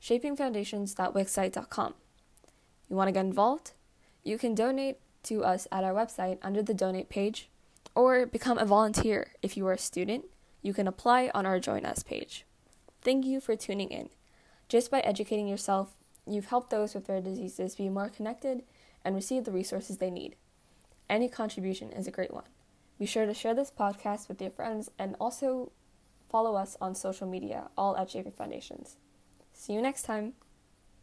shapingfoundations.wixsite.com. 0.00 1.94
You 2.88 2.96
want 2.96 3.08
to 3.08 3.12
get 3.12 3.24
involved? 3.24 3.72
You 4.22 4.38
can 4.38 4.54
donate 4.54 4.98
to 5.28 5.44
us 5.44 5.66
at 5.70 5.84
our 5.84 5.94
website 5.94 6.38
under 6.42 6.62
the 6.62 6.74
donate 6.74 7.08
page, 7.08 7.48
or 7.94 8.26
become 8.26 8.58
a 8.58 8.64
volunteer 8.64 9.32
if 9.42 9.56
you 9.56 9.66
are 9.66 9.72
a 9.72 9.78
student. 9.78 10.26
You 10.62 10.74
can 10.74 10.88
apply 10.88 11.30
on 11.34 11.46
our 11.46 11.60
Join 11.60 11.84
Us 11.84 12.02
page. 12.02 12.44
Thank 13.02 13.24
you 13.24 13.40
for 13.40 13.56
tuning 13.56 13.90
in. 13.90 14.08
Just 14.68 14.90
by 14.90 15.00
educating 15.00 15.48
yourself, 15.48 15.96
you've 16.26 16.46
helped 16.46 16.70
those 16.70 16.94
with 16.94 17.08
rare 17.08 17.20
diseases 17.20 17.76
be 17.76 17.88
more 17.88 18.08
connected 18.08 18.62
and 19.04 19.14
receive 19.14 19.44
the 19.44 19.52
resources 19.52 19.98
they 19.98 20.10
need. 20.10 20.36
Any 21.08 21.28
contribution 21.28 21.92
is 21.92 22.06
a 22.06 22.10
great 22.10 22.34
one. 22.34 22.44
Be 22.98 23.06
sure 23.06 23.24
to 23.24 23.32
share 23.32 23.54
this 23.54 23.70
podcast 23.70 24.28
with 24.28 24.42
your 24.42 24.50
friends 24.50 24.90
and 24.98 25.14
also 25.20 25.72
follow 26.28 26.56
us 26.56 26.76
on 26.80 26.94
social 26.94 27.26
media, 27.26 27.70
all 27.78 27.96
at 27.96 28.10
Shaping 28.10 28.32
Foundations. 28.32 28.96
See 29.52 29.72
you 29.72 29.80
next 29.80 30.02
time. 30.02 30.34